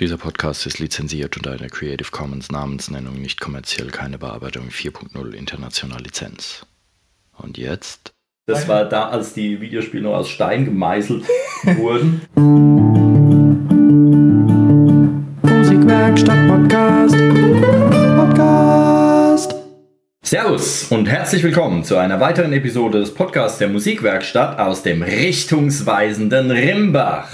[0.00, 6.00] Dieser Podcast ist lizenziert unter einer Creative Commons Namensnennung nicht kommerziell, keine Bearbeitung 4.0 international
[6.00, 6.64] Lizenz.
[7.36, 8.14] Und jetzt?
[8.46, 11.24] Das war da, als die Videospiele noch aus Stein gemeißelt
[11.76, 12.22] wurden.
[15.42, 17.16] Musikwerkstatt Podcast.
[18.16, 19.54] Podcast.
[20.24, 26.50] Servus und herzlich willkommen zu einer weiteren Episode des Podcasts der Musikwerkstatt aus dem richtungsweisenden
[26.50, 27.28] Rimbach.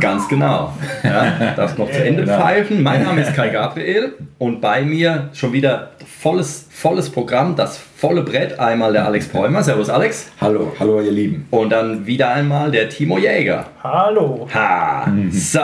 [0.00, 0.72] Ganz genau.
[1.02, 2.38] Ja, darfst noch zu Ende Genau.
[2.38, 2.82] pfeifen.
[2.82, 8.22] Mein Name ist Kai Gabriel und bei mir schon wieder volles, volles Programm, das volle
[8.22, 8.58] Brett.
[8.58, 9.62] Einmal der Alex Bräumer.
[9.62, 10.30] Servus Alex.
[10.40, 11.46] Hallo, hallo ihr Lieben.
[11.50, 13.66] Und dann wieder einmal der Timo Jäger.
[13.82, 14.48] Hallo.
[14.54, 15.60] Ha, so,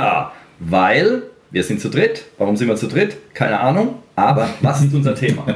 [0.58, 2.24] weil wir sind zu dritt.
[2.38, 3.16] Warum sind wir zu dritt?
[3.34, 3.96] Keine Ahnung.
[4.16, 5.44] Aber was ist unser Thema?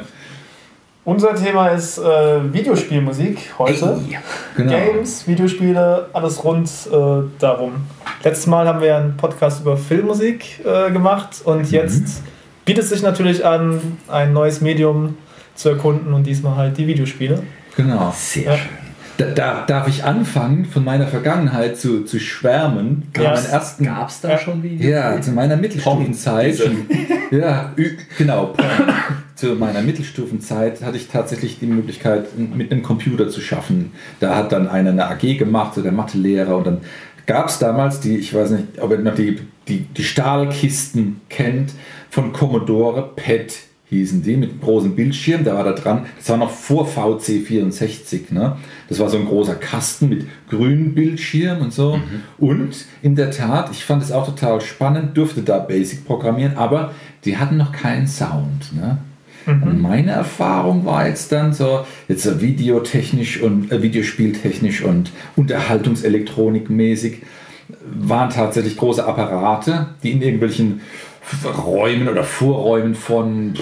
[1.04, 4.00] Unser Thema ist äh, Videospielmusik heute.
[4.08, 4.18] Ey,
[4.56, 4.72] Genau.
[4.72, 6.96] Games, Videospiele, alles rund äh,
[7.38, 7.72] darum.
[8.22, 12.22] Letztes Mal haben wir einen Podcast über Filmmusik äh, gemacht und jetzt
[12.64, 15.18] bietet es sich natürlich an, ein neues Medium
[15.54, 17.42] zu erkunden und diesmal halt die Videospiele.
[17.76, 18.14] Genau.
[18.16, 18.56] Sehr Ja.
[18.56, 18.68] schön.
[19.16, 23.08] Da, da darf ich anfangen, von meiner Vergangenheit zu, zu schwärmen.
[23.12, 24.90] Gab es da schon Videos?
[24.90, 26.60] ja, zu meiner Mittelstufenzeit.
[27.30, 27.72] Ja,
[28.18, 28.54] genau.
[29.34, 33.92] Zu meiner Mittelstufenzeit hatte ich tatsächlich die Möglichkeit, mit einem Computer zu schaffen.
[34.20, 36.56] Da hat dann einer eine AG gemacht, so der Mathelehrer.
[36.56, 36.80] Und dann
[37.26, 41.72] gab es damals die, ich weiß nicht, ob ihr noch die, die, die Stahlkisten kennt,
[42.10, 43.54] von Commodore PET
[43.90, 48.32] hießen die, mit einem großen Bildschirm, da war da dran, das war noch vor VC64,
[48.32, 48.56] ne?
[48.88, 52.00] das war so ein großer Kasten mit grünem Bildschirm und so.
[52.38, 56.92] Und in der Tat, ich fand es auch total spannend, durfte da Basic programmieren, aber
[57.24, 58.74] die hatten noch keinen Sound.
[58.74, 58.98] Ne?
[59.46, 67.22] Und meine Erfahrung war jetzt dann so, jetzt so videotechnisch und äh, videospieltechnisch und Unterhaltungselektronikmäßig
[67.84, 70.80] waren tatsächlich große Apparate, die in irgendwelchen
[71.44, 73.54] Räumen oder Vorräumen von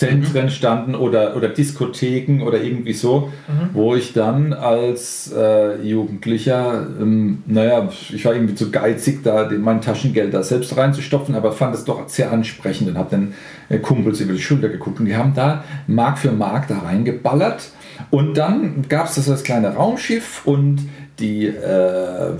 [0.00, 3.30] pff, Einkaufszentren standen oder, oder Diskotheken oder irgendwie so,
[3.72, 9.60] wo ich dann als äh, Jugendlicher, ähm, naja, ich war irgendwie zu geizig, da den-
[9.60, 13.34] mein Taschengeld da selbst reinzustopfen, aber fand es doch sehr ansprechend und habe dann
[13.68, 17.70] äh, Kumpels über die Schulter geguckt und die haben da Mark für Mark da reingeballert.
[18.10, 20.88] Und dann gab es das als kleine Raumschiff und
[21.18, 22.32] die äh,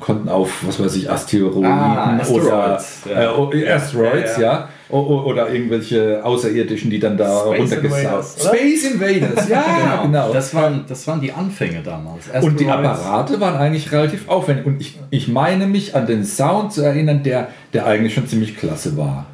[0.00, 3.22] konnten auf, was weiß ich, Asteroiden Ah, Asteroids, oder ja.
[3.24, 4.68] äh, oh, Asteroids, Ja, ja.
[4.92, 8.54] Oder irgendwelche Außerirdischen, die dann da runtergesaugt oder?
[8.54, 10.32] Space Invaders, ja, genau.
[10.32, 12.28] Das, waren, das waren die Anfänge damals.
[12.42, 12.66] Und die.
[12.66, 14.66] Apparate waren eigentlich relativ aufwendig.
[14.66, 18.56] Und ich, ich meine mich an den Sound zu erinnern, der, der eigentlich schon ziemlich
[18.56, 19.26] klasse war.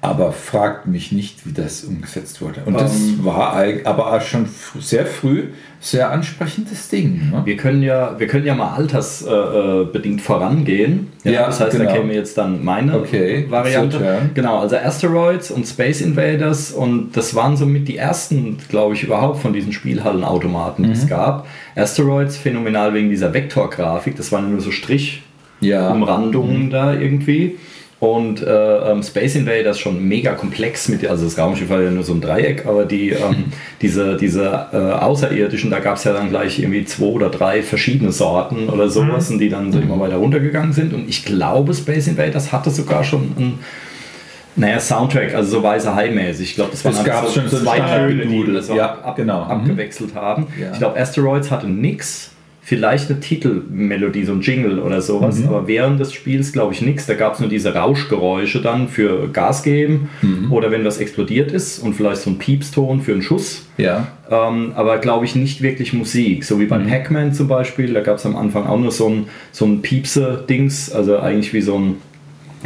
[0.00, 2.60] Aber fragt mich nicht, wie das umgesetzt wurde.
[2.64, 3.24] Und das Ähm.
[3.24, 4.46] war aber auch schon
[4.78, 5.48] sehr früh
[5.80, 7.30] sehr ansprechendes Ding.
[7.30, 7.42] Ne?
[7.44, 11.08] Wir können ja, wir können ja mal altersbedingt äh, bedingt vorangehen.
[11.24, 11.84] Ja, das heißt, genau.
[11.90, 13.98] da käme jetzt dann meine Okay, Variante.
[13.98, 14.04] so.
[14.34, 19.40] Genau, also Asteroids und Space Invaders und das waren somit die ersten, glaube ich, überhaupt
[19.40, 21.08] von diesen Spielhallenautomaten, die es Mhm.
[21.08, 21.46] gab.
[21.76, 25.22] Asteroids phänomenal wegen dieser Vektorgrafik, das waren nur so Strich.
[25.60, 25.90] Ja.
[25.90, 27.56] Umrandungen da irgendwie.
[28.00, 32.04] Und äh, ähm, Space Invaders schon mega komplex mit, also das Raumschiff war ja nur
[32.04, 33.46] so ein Dreieck, aber die, ähm,
[33.82, 38.12] diese, diese äh, Außerirdischen, da gab es ja dann gleich irgendwie zwei oder drei verschiedene
[38.12, 40.94] Sorten oder sowas, und die dann so immer weiter runtergegangen sind.
[40.94, 43.58] Und ich glaube, Space Invaders hatte sogar schon ein
[44.58, 46.50] naja, Soundtrack, also so weiße Hai-mäßig.
[46.50, 49.16] Ich glaube, das waren Es gab schon so ein zwei Töne, die das Ja, ab,
[49.16, 49.44] genau.
[49.44, 49.50] Mhm.
[49.50, 50.48] abgewechselt haben.
[50.60, 50.72] Ja.
[50.72, 52.32] Ich glaube, Asteroids hatte nix.
[52.68, 55.48] Vielleicht eine Titelmelodie, so ein Jingle oder sowas, Mhm.
[55.48, 57.06] aber während des Spiels glaube ich nichts.
[57.06, 60.52] Da gab es nur diese Rauschgeräusche dann für Gas geben Mhm.
[60.52, 63.66] oder wenn was explodiert ist und vielleicht so ein Piepston für einen Schuss.
[63.78, 64.08] Ja.
[64.30, 66.44] Ähm, aber glaube ich nicht wirklich Musik.
[66.44, 66.88] So wie beim Mhm.
[66.90, 70.92] Pac-Man zum Beispiel, da gab es am Anfang auch nur so ein, so ein Piepse-Dings,
[70.92, 71.94] also eigentlich wie so ein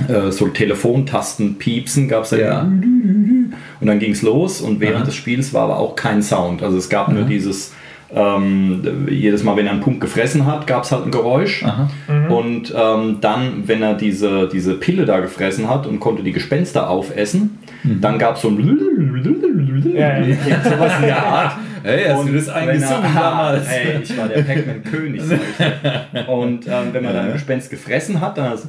[0.08, 2.62] äh, so Telefontasten-Piepsen gab es Ja.
[2.62, 5.04] und dann ging es los und während Aha.
[5.04, 6.62] des Spiels war aber auch kein Sound.
[6.62, 7.72] Also es gab nur dieses,
[8.14, 11.64] ähm, jedes Mal, wenn er einen Punkt gefressen hat, gab es halt ein Geräusch.
[11.64, 11.88] Aha.
[12.28, 16.88] Und ähm, dann, wenn er diese, diese Pille da gefressen hat und konnte die Gespenster
[16.90, 18.00] aufessen, Mhm.
[18.00, 20.34] dann gab es so ein Ja, ja.
[20.62, 21.52] sowas in der Art.
[21.82, 23.66] Hey, hast du das eingesungen er- damals?
[23.68, 25.20] Ey, ich war der Pac-Man-König.
[25.22, 26.28] sag ich dir.
[26.28, 28.68] Und ähm, wenn man dann ein Gespenst gefressen hat, dann hat es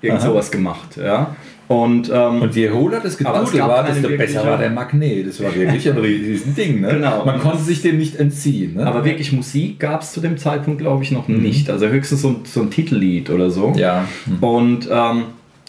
[0.00, 0.96] irgend sowas gemacht.
[0.96, 1.36] Ja?
[1.68, 5.26] Und, ähm, Und je hohler das Gedudel war, desto besser war der Magnet.
[5.28, 6.80] Das war wirklich ein riesen Ding.
[6.80, 6.88] Ne?
[6.92, 7.24] Genau.
[7.24, 8.74] Man konnte sich dem nicht entziehen.
[8.76, 8.86] Ne?
[8.86, 11.68] aber wirklich Musik gab es zu dem Zeitpunkt, glaube ich, noch nicht.
[11.70, 13.72] Also höchstens so, ein- so ein Titellied oder so.
[13.76, 14.04] ja.
[14.40, 15.24] Und ähm,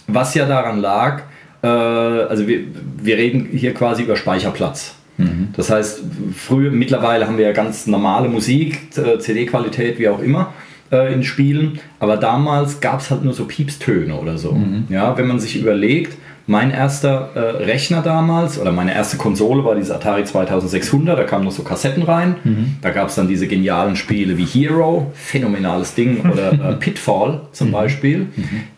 [0.07, 1.23] was ja daran lag,
[1.63, 2.59] äh, also wir,
[3.01, 4.93] wir reden hier quasi über Speicherplatz.
[5.17, 5.47] Mhm.
[5.57, 6.03] Das heißt,
[6.35, 10.53] früher, mittlerweile haben wir ja ganz normale Musik, äh, CD-Qualität, wie auch immer.
[10.91, 14.57] Äh, in Spielen, aber damals gab es halt nur so Piepstöne oder so.
[14.89, 16.17] Ja, wenn man sich überlegt,
[16.49, 21.43] mein erster äh, Rechner damals oder meine erste Konsole war diese Atari 2600, da kamen
[21.43, 22.35] noch so Kassetten rein.
[22.81, 27.71] Da gab es dann diese genialen Spiele wie Hero, phänomenales Ding, oder äh, Pitfall zum
[27.71, 28.27] Beispiel.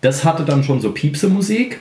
[0.02, 1.80] Das hatte dann schon so Piepse-Musik,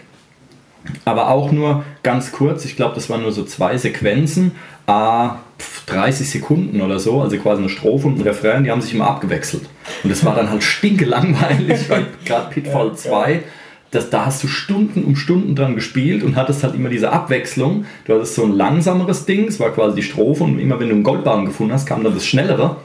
[1.05, 2.65] aber auch nur ganz kurz.
[2.65, 4.53] Ich glaube, das waren nur so zwei Sequenzen,
[4.87, 5.39] a
[5.87, 9.09] 30 Sekunden oder so, also quasi eine Strophe und ein Refrain, die haben sich immer
[9.09, 9.69] abgewechselt.
[10.03, 13.43] Und das war dann halt stinkelangweilig, weil gerade Pitfall 2
[13.91, 17.87] das, da hast du Stunden um Stunden dran gespielt und hattest halt immer diese Abwechslung.
[18.05, 20.95] Du hattest so ein langsameres Ding, es war quasi die Strophe und immer wenn du
[20.95, 22.77] einen Goldbarren gefunden hast, kam dann das Schnellere.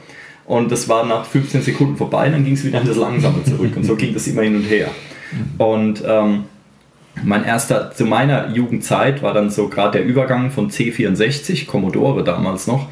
[0.46, 3.76] Und das war nach 15 Sekunden vorbei, dann ging es wieder in das Langsame zurück.
[3.76, 4.88] Und so ging das immer hin und her.
[5.58, 6.44] Und ähm,
[7.22, 12.66] mein erster, zu meiner Jugendzeit war dann so gerade der Übergang von C64, Commodore damals
[12.66, 12.88] noch,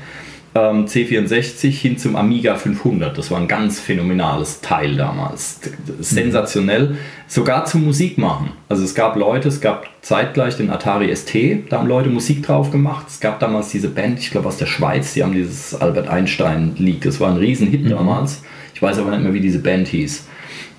[0.54, 3.16] ähm, C64 hin zum Amiga 500.
[3.16, 5.60] Das war ein ganz phänomenales Teil damals.
[5.98, 6.96] Sensationell.
[7.26, 8.50] Sogar zum Musik machen.
[8.68, 11.34] Also es gab Leute, es gab zeitgleich den Atari ST,
[11.70, 13.06] da haben Leute Musik drauf gemacht.
[13.08, 16.74] Es gab damals diese Band, ich glaube aus der Schweiz, die haben dieses Albert Einstein
[16.76, 17.04] Lied.
[17.06, 18.42] Das war ein Riesenhit damals.
[18.74, 20.26] Ich weiß aber nicht mehr, wie diese Band hieß.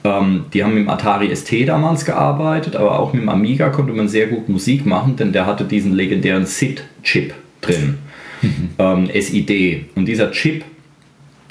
[0.03, 3.93] Ähm, die haben mit dem Atari ST damals gearbeitet, aber auch mit dem Amiga konnte
[3.93, 7.97] man sehr gut Musik machen, denn der hatte diesen legendären SID-Chip drin.
[8.77, 9.85] Ähm, SID.
[9.95, 10.65] Und dieser Chip,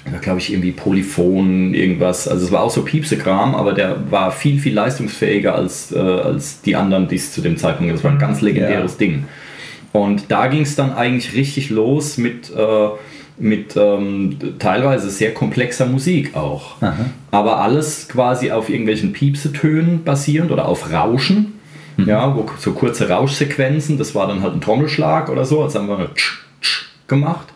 [0.04, 4.30] da glaube ich irgendwie Polyphon, irgendwas, also es war auch so Piepsekram, aber der war
[4.32, 8.10] viel, viel leistungsfähiger als, äh, als die anderen, die es zu dem Zeitpunkt, das war
[8.10, 9.24] ein ganz legendäres Ding.
[9.92, 12.88] Und da ging es dann eigentlich richtig los mit, äh,
[13.38, 16.80] mit ähm, teilweise sehr komplexer Musik auch.
[17.30, 21.54] Aber alles quasi auf irgendwelchen Piepsetönen basierend oder auf Rauschen.
[21.98, 25.88] Ja, wo, so kurze Rauschsequenzen, das war dann halt ein Trommelschlag oder so, also haben
[25.88, 27.48] wir eine tsch, tsch gemacht.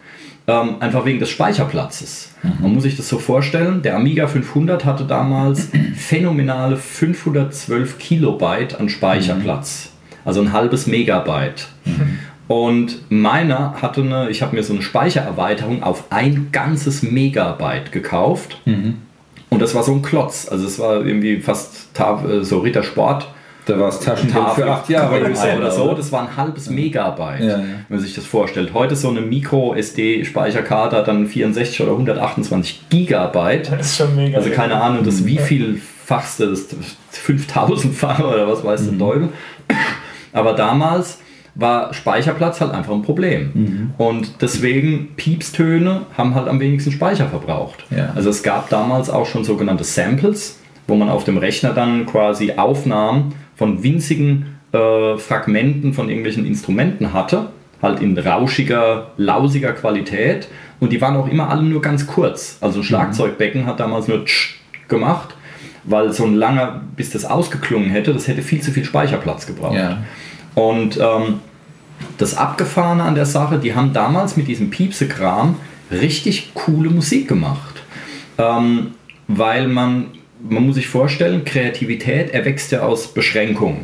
[0.46, 2.34] Ähm, einfach wegen des Speicherplatzes.
[2.60, 8.88] Man muss sich das so vorstellen, der Amiga 500 hatte damals phänomenale 512 Kilobyte an
[8.88, 9.90] Speicherplatz.
[10.24, 11.68] Also ein halbes Megabyte.
[12.48, 18.60] Und meiner hatte eine, ich habe mir so eine Speichererweiterung auf ein ganzes Megabyte gekauft.
[19.50, 20.48] Und das war so ein Klotz.
[20.50, 23.28] Also es war irgendwie fast äh, so Rittersport.
[23.66, 25.92] Da war es Taschengeld Tafel für acht Jahre Größe oder so.
[25.94, 27.58] Das war ein halbes Megabyte, Ja, ja.
[27.58, 28.72] wenn man sich das vorstellt.
[28.74, 33.72] Heute so eine Micro-SD-Speicherkarte hat dann 64 oder 128 Gigabyte.
[33.72, 34.38] Das ist schon mega.
[34.38, 36.68] Also keine Ahnung, das wie vielfachste, das
[37.26, 39.30] 5000-fache oder was weiß der Teufel.
[40.32, 41.18] Aber damals
[41.56, 43.50] war Speicherplatz halt einfach ein Problem.
[43.98, 47.84] Und deswegen Piepstöne haben halt am wenigsten Speicher verbraucht.
[47.90, 48.12] Ja.
[48.14, 52.52] Also es gab damals auch schon sogenannte Samples, wo man auf dem Rechner dann quasi
[52.56, 57.48] Aufnahmen von winzigen äh, Fragmenten von irgendwelchen Instrumenten hatte,
[57.80, 60.48] halt in rauschiger, lausiger Qualität.
[60.78, 62.58] Und die waren auch immer alle nur ganz kurz.
[62.60, 64.56] Also ein Schlagzeugbecken hat damals nur tsch
[64.88, 65.34] gemacht,
[65.84, 69.74] weil so ein langer, bis das ausgeklungen hätte, das hätte viel zu viel Speicherplatz gebraucht.
[69.76, 69.98] Ja.
[70.56, 71.40] Und ähm,
[72.18, 75.56] das Abgefahrene an der Sache, die haben damals mit diesem Piepse-Kram
[75.92, 77.74] richtig coole Musik gemacht.
[78.38, 78.88] Ähm,
[79.28, 80.06] weil man,
[80.48, 83.82] man muss sich vorstellen, Kreativität erwächst ja aus Beschränkungen.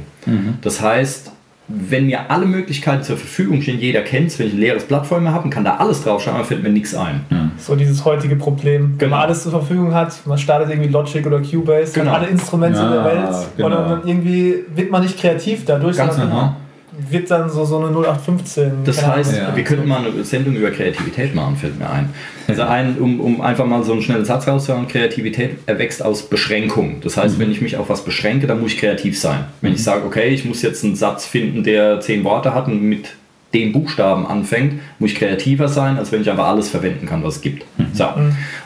[0.63, 1.33] Das heißt,
[1.69, 5.07] wenn mir alle Möglichkeiten zur Verfügung stehen, jeder kennt es, wenn ich ein leeres Blatt
[5.07, 7.23] vor mir habe und kann da alles draufschreiben, dann fällt mir nichts ein.
[7.59, 8.91] So dieses heutige Problem.
[8.93, 9.17] Wenn Genau.
[9.17, 12.13] man alles zur Verfügung hat, man startet irgendwie Logic oder Cubase, Genau.
[12.13, 13.67] alle Instrumente Ja, der Welt genau.
[13.67, 16.57] und dann irgendwie wird man nicht kreativ dadurch, Ganz sondern genau.
[16.99, 18.85] Wird dann so, so eine 0815.
[18.85, 19.37] Das heißt.
[19.37, 19.57] Ja.
[19.57, 22.11] wir könnten mal eine Sendung über Kreativität machen, fällt mir ein.
[22.49, 27.01] Also ein, um, um einfach mal so einen schnellen Satz rauszuhauen, Kreativität erwächst aus Beschränkung.
[27.03, 29.45] Das heißt, wenn ich mich auf was beschränke, dann muss ich kreativ sein.
[29.63, 32.83] Wenn ich sage, okay, ich muss jetzt einen Satz finden, der zehn Worte hat und
[32.83, 33.15] mit
[33.55, 37.37] dem Buchstaben anfängt, muss ich kreativer sein, als wenn ich einfach alles verwenden kann, was
[37.37, 37.65] es gibt.
[37.93, 38.07] So.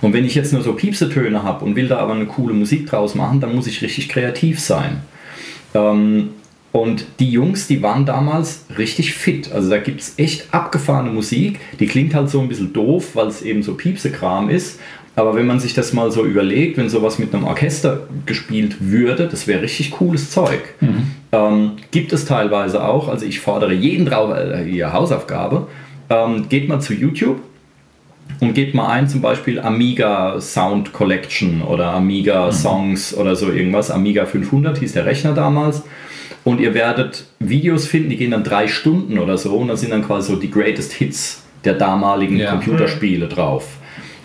[0.00, 2.86] Und wenn ich jetzt nur so Piepsetöne habe und will da aber eine coole Musik
[2.86, 5.02] draus machen, dann muss ich richtig kreativ sein.
[5.74, 6.30] Ähm,
[6.76, 9.50] und die Jungs, die waren damals richtig fit.
[9.50, 11.58] Also da gibt es echt abgefahrene Musik.
[11.80, 14.78] Die klingt halt so ein bisschen doof, weil es eben so Piepsekram ist.
[15.14, 19.26] Aber wenn man sich das mal so überlegt, wenn sowas mit einem Orchester gespielt würde,
[19.26, 20.60] das wäre richtig cooles Zeug.
[21.32, 23.08] Ähm, gibt es teilweise auch.
[23.08, 25.68] Also ich fordere jeden drauf, äh, hier Hausaufgabe.
[26.10, 27.40] Ähm, geht mal zu YouTube
[28.40, 33.90] und gebt mal ein, zum Beispiel Amiga Sound Collection oder Amiga Songs oder so irgendwas.
[33.90, 35.82] Amiga 500 hieß der Rechner damals.
[36.46, 39.56] Und ihr werdet Videos finden, die gehen dann drei Stunden oder so.
[39.56, 42.52] Und da sind dann quasi so die Greatest Hits der damaligen Ja.
[42.52, 43.66] Computerspiele drauf.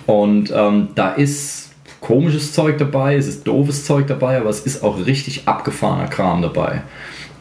[0.05, 4.83] Und ähm, da ist komisches Zeug dabei, es ist doofes Zeug dabei, aber es ist
[4.83, 6.83] auch richtig abgefahrener Kram dabei.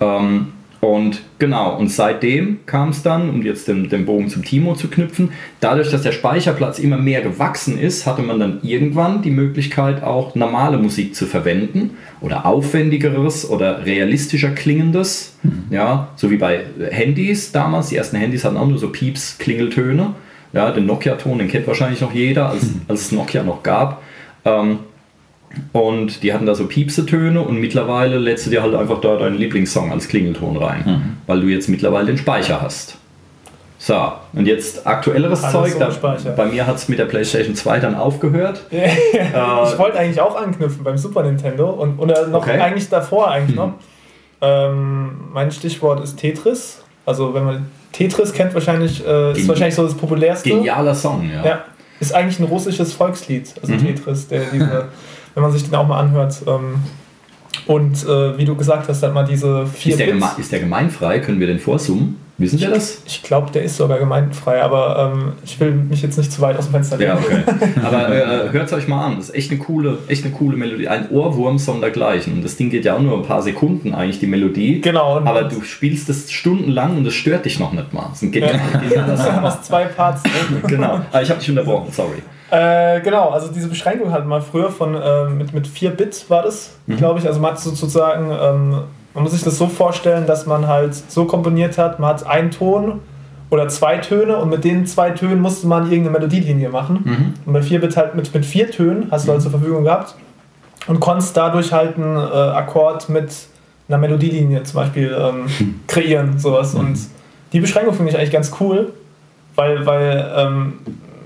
[0.00, 4.74] Ähm, Und genau, und seitdem kam es dann, um jetzt den, den Bogen zum Timo
[4.74, 9.30] zu knüpfen, dadurch, dass der Speicherplatz immer mehr gewachsen ist, hatte man dann irgendwann die
[9.30, 15.36] Möglichkeit, auch normale Musik zu verwenden oder aufwendigeres oder realistischer klingendes.
[15.42, 15.64] Mhm.
[15.68, 16.60] Ja, so wie bei
[16.90, 17.88] Handys damals.
[17.88, 20.14] Die ersten Handys hatten auch nur so Pieps-Klingeltöne.
[20.54, 22.80] Ja, den Nokia-Ton, den kennt wahrscheinlich noch jeder, als, mhm.
[22.88, 24.02] als es Nokia noch gab.
[24.46, 24.78] Ähm,
[25.72, 29.36] und die hatten da so Piepsetöne und mittlerweile lädst du dir halt einfach da deinen
[29.36, 31.16] Lieblingssong als Klingelton rein, mhm.
[31.26, 32.96] weil du jetzt mittlerweile den Speicher hast.
[33.78, 35.94] So, und jetzt aktuelleres Alles Zeug.
[35.98, 38.60] Da, bei mir hat es mit der PlayStation 2 dann aufgehört.
[38.70, 42.60] äh, ich wollte eigentlich auch anknüpfen beim Super Nintendo und oder noch okay.
[42.60, 43.62] eigentlich davor eigentlich mhm.
[43.62, 43.72] noch.
[44.42, 46.82] Ähm, mein Stichwort ist Tetris.
[47.06, 50.50] Also wenn man Tetris kennt, wahrscheinlich äh, ist wahrscheinlich so das populärste.
[50.50, 51.42] Genialer Song, ja.
[51.42, 51.64] ja.
[52.00, 53.86] Ist eigentlich ein russisches Volkslied, also mhm.
[53.86, 54.88] Tetris, der diese
[55.34, 56.42] wenn man sich den auch mal anhört.
[56.46, 56.76] Ähm,
[57.66, 60.38] und äh, wie du gesagt hast, hat man diese vier ist der, Bits.
[60.38, 61.18] ist der gemeinfrei?
[61.20, 62.16] Können wir den vorzoomen?
[62.40, 63.02] Wissen wir das?
[63.06, 66.56] Ich glaube, der ist sogar gemeinfrei, aber ähm, ich will mich jetzt nicht zu weit
[66.56, 67.10] aus dem Fenster legen.
[67.10, 67.42] Ja, okay.
[67.84, 69.16] aber äh, hört es euch mal an.
[69.16, 70.88] Das ist echt eine coole, echt eine coole Melodie.
[70.88, 72.32] Ein Ohrwurm sondergleichen.
[72.32, 74.80] Und das Ding geht ja auch nur ein paar Sekunden eigentlich, die Melodie.
[74.80, 75.18] Genau.
[75.18, 78.00] Aber du spielst das stundenlang und es stört dich noch nicht mal.
[78.10, 78.58] Das sind genial,
[78.92, 79.06] ja.
[79.06, 80.22] das sind zwei Parts.
[80.66, 81.00] genau.
[81.12, 82.22] Aber ich habe dich unterbrochen, sorry.
[82.50, 86.42] Äh, genau, also diese Beschränkung hat man früher von äh, mit, mit 4 Bit war
[86.42, 86.96] das, mhm.
[86.96, 87.26] glaube ich.
[87.26, 88.70] Also man hat sozusagen, ähm,
[89.14, 92.50] man muss sich das so vorstellen, dass man halt so komponiert hat, man hat einen
[92.50, 93.00] Ton
[93.50, 97.00] oder zwei Töne und mit den zwei Tönen musste man irgendeine Melodielinie machen.
[97.04, 97.34] Mhm.
[97.46, 99.42] Und bei 4 Bit halt mit, mit vier Tönen hast du halt mhm.
[99.44, 100.16] zur Verfügung gehabt
[100.88, 103.32] und konntest dadurch halt einen äh, Akkord mit
[103.88, 105.46] einer Melodielinie zum Beispiel ähm,
[105.86, 106.74] kreieren, sowas.
[106.74, 107.06] Und mhm.
[107.52, 108.92] die Beschränkung finde ich eigentlich ganz cool,
[109.54, 110.72] weil, weil ähm,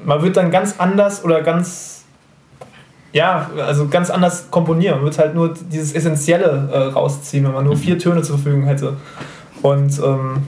[0.04, 2.04] man wird dann ganz anders oder ganz,
[3.12, 4.96] ja, also ganz anders komponieren.
[4.96, 8.64] Man wird halt nur dieses Essentielle äh, rausziehen, wenn man nur vier Töne zur Verfügung
[8.64, 8.96] hätte.
[9.62, 10.42] Und, ähm,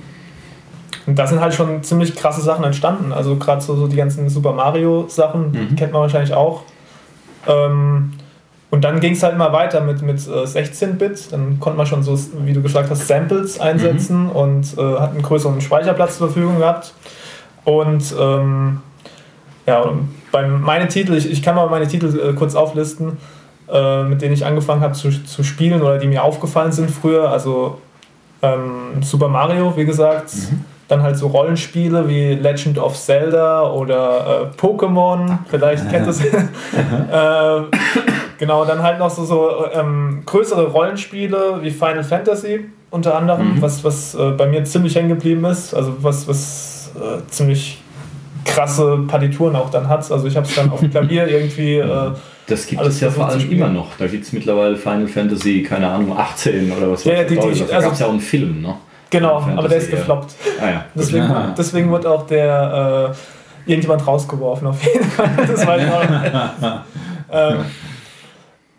[1.06, 3.12] und da sind halt schon ziemlich krasse Sachen entstanden.
[3.12, 5.68] Also gerade so, so die ganzen Super Mario Sachen, mhm.
[5.70, 6.62] die kennt man wahrscheinlich auch.
[7.46, 8.12] Ähm,
[8.68, 11.32] und dann ging es halt immer weiter mit, mit äh, 16-Bit.
[11.32, 14.30] Dann konnte man schon so, wie du gesagt hast, Samples einsetzen mhm.
[14.30, 16.92] und äh, hat einen größeren Speicherplatz zur Verfügung gehabt.
[17.64, 18.80] Und ähm,
[19.66, 23.18] ja, und bei meinen Titel, ich, ich kann mal meine Titel äh, kurz auflisten,
[23.72, 27.30] äh, mit denen ich angefangen habe zu, zu spielen oder die mir aufgefallen sind früher.
[27.30, 27.78] Also
[28.42, 30.34] ähm, Super Mario, wie gesagt.
[30.34, 30.64] Mhm.
[30.88, 36.20] Dann halt so Rollenspiele wie Legend of Zelda oder äh, Pokémon, vielleicht kennt das.
[36.24, 36.36] äh,
[38.38, 43.62] genau, dann halt noch so, so ähm, größere Rollenspiele wie Final Fantasy unter anderem, mhm.
[43.62, 45.74] was, was äh, bei mir ziemlich hängen geblieben ist.
[45.74, 47.82] Also was, was äh, ziemlich
[48.46, 50.10] krasse Partituren auch dann hat.
[50.10, 51.76] Also ich habe es dann auf dem Klavier irgendwie.
[51.76, 52.12] Äh,
[52.46, 53.88] das gibt es ja vor allem immer noch.
[53.98, 57.40] Da gibt es mittlerweile Final Fantasy, keine Ahnung, 18 oder was ja, ja, die, die,
[57.40, 58.74] Da also, gab es ja auch einen Film, ne?
[59.10, 60.34] Genau, aber der ist gefloppt.
[60.60, 60.84] Ah, ja.
[60.94, 61.54] deswegen, ja.
[61.56, 63.14] deswegen wird auch der
[63.66, 65.30] äh, irgendjemand rausgeworfen auf jeden Fall.
[65.46, 65.78] das war
[67.30, 67.58] ähm,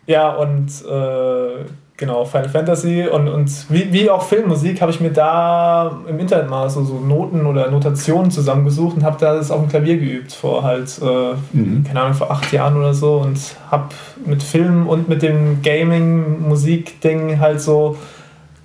[0.06, 1.64] Ja, und äh,
[1.98, 6.48] Genau, Final Fantasy und, und wie, wie auch Filmmusik habe ich mir da im Internet
[6.48, 10.32] mal so, so Noten oder Notationen zusammengesucht und habe da das auf dem Klavier geübt
[10.32, 11.82] vor halt, äh, mhm.
[11.82, 13.40] keine Ahnung, vor acht Jahren oder so und
[13.72, 13.88] habe
[14.24, 17.96] mit Film und mit dem Gaming-Musik-Ding halt so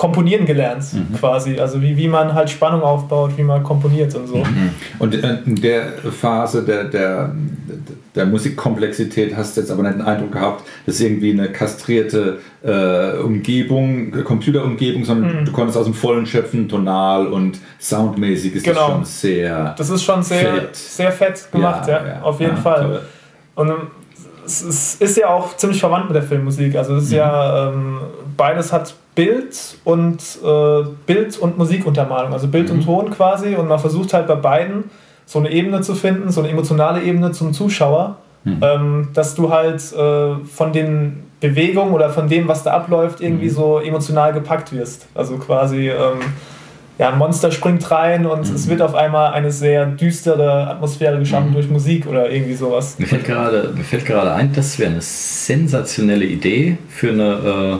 [0.04, 1.16] komponieren gelernt, mhm.
[1.18, 1.58] quasi.
[1.58, 4.36] Also wie, wie man halt Spannung aufbaut, wie man komponiert und so.
[4.36, 4.72] Mhm.
[5.00, 7.34] Und in der Phase der, der,
[8.14, 13.18] der Musikkomplexität hast du jetzt aber nicht den Eindruck gehabt, dass irgendwie eine kastrierte äh,
[13.24, 15.46] Umgebung, Computerumgebung, sondern mhm.
[15.46, 18.80] du konntest aus dem Vollen schöpfen, tonal und soundmäßig ist genau.
[18.80, 22.22] das schon sehr Das ist schon sehr fett, sehr fett gemacht, ja, ja, ja.
[22.24, 22.82] auf jeden ja, Fall.
[22.84, 23.02] Toll.
[23.56, 23.88] Und ähm,
[24.46, 26.76] es ist ja auch ziemlich verwandt mit der Filmmusik.
[26.76, 27.16] Also es ist mhm.
[27.16, 28.00] ja ähm,
[28.36, 32.80] beides hat Bild und äh, Bild und Musikuntermalung, also Bild mhm.
[32.80, 33.56] und Ton quasi.
[33.56, 34.86] Und man versucht halt bei beiden
[35.26, 38.58] so eine Ebene zu finden, so eine emotionale Ebene zum Zuschauer, mhm.
[38.62, 43.48] ähm, dass du halt äh, von den Bewegungen oder von dem, was da abläuft, irgendwie
[43.48, 43.54] mhm.
[43.54, 45.08] so emotional gepackt wirst.
[45.14, 46.20] Also quasi ähm,
[47.00, 48.56] ja, ein Monster springt rein und mhm.
[48.56, 51.54] es wird auf einmal eine sehr düstere Atmosphäre geschaffen mhm.
[51.54, 52.98] durch Musik oder irgendwie sowas.
[53.00, 57.80] Mir fällt gerade, mir fällt gerade ein, das wäre eine sensationelle Idee für eine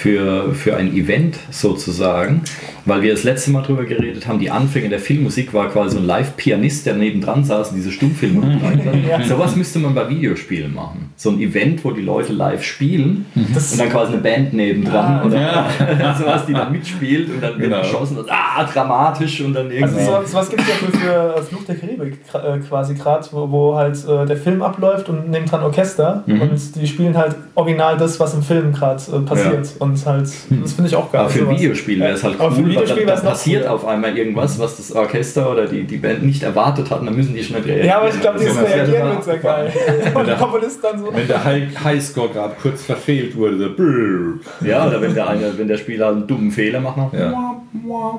[0.00, 2.40] für, für ein Event sozusagen,
[2.84, 6.02] weil wir das letzte Mal darüber geredet haben, die Anfänge der Filmmusik war quasi so
[6.02, 8.60] ein Live-Pianist, der nebendran saß und diese Stummfilme mhm.
[9.08, 9.22] ja.
[9.24, 11.12] Sowas müsste man bei Videospielen machen.
[11.16, 13.46] So ein Event, wo die Leute live spielen mhm.
[13.54, 16.14] und dann quasi eine Band nebendran ah, oder ja.
[16.18, 17.82] sowas, die dann mitspielt und dann wird genau.
[17.82, 20.00] geschossen und ah, dramatisch und dann irgendwie.
[20.00, 23.50] Also so, sowas gibt es ja für, für Fluch der Karibik äh, quasi gerade, wo,
[23.50, 26.42] wo halt äh, der Film abläuft und nebendran Orchester mhm.
[26.42, 29.66] und die spielen halt original das, was im Film gerade äh, passiert.
[29.66, 29.72] Ja.
[29.78, 31.22] Und halt, das finde ich auch geil.
[31.22, 31.58] Aber für sowas.
[31.58, 33.74] Videospiel wäre es halt cool, Videospiel dann, wär's dann noch passiert cooler.
[33.74, 37.16] auf einmal irgendwas, was das Orchester oder die, die Band nicht erwartet hat und dann
[37.16, 37.86] müssen die schnell reagieren.
[37.88, 39.72] Ja, aber ich glaube, dieses Also, wäre Reagieren wird sehr geil.
[40.14, 41.12] Und der Komponist dann so.
[41.14, 44.40] Wenn der High- Highscore gerade kurz verfehlt wurde, so brrr.
[44.66, 47.56] Ja, oder wenn der, eine, wenn der Spieler einen dummen Fehler macht, noch Ja.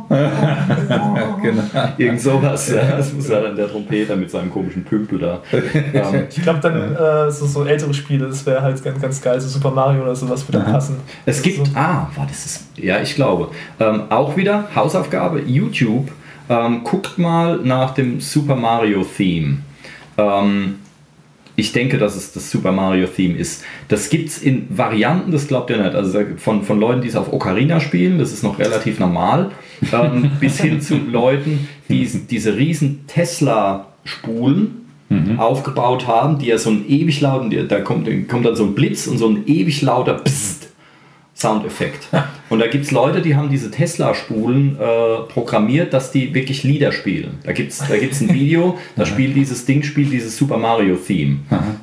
[1.41, 1.69] genau.
[1.97, 2.71] irgend sowas.
[2.71, 5.39] Ja, das muss ja dann der Trompeter mit seinem komischen Pümpel da.
[5.51, 9.39] Ähm, Ich glaube, dann äh, so, so ältere Spiele, das wäre halt ganz, ganz geil.
[9.39, 10.97] So Super Mario oder sowas würde passen.
[11.25, 11.71] Es gibt, So.
[11.75, 13.49] ah, war das ist, ja, ich glaube.
[13.79, 14.40] Ähm, auch wieder
[14.75, 16.11] Hausaufgabe, YouTube.
[16.49, 19.59] Ähm, guckt mal nach dem Super Mario Theme.
[20.17, 20.75] Ähm,
[21.55, 23.63] ich denke, dass es das Super Mario Theme ist.
[23.87, 25.95] Das gibt es in Varianten, das glaubt ihr nicht.
[25.95, 29.51] Also von, von Leuten, die es auf Ocarina spielen, das ist noch relativ normal,
[29.93, 34.77] ähm, bis hin zu Leuten, die diese riesen Tesla-Spulen
[35.35, 39.07] aufgebaut haben, die ja so einen ewig lauten, da kommt, kommt dann so ein Blitz
[39.07, 40.69] und so ein ewig lauter Psst
[41.35, 42.07] Soundeffekt.
[42.51, 46.91] Und da gibt es Leute, die haben diese Tesla-Spulen äh, programmiert, dass die wirklich Lieder
[46.91, 47.37] spielen.
[47.45, 51.37] Da gibt es da gibt's ein Video, da spielt dieses Ding, spielt dieses Super Mario-Theme.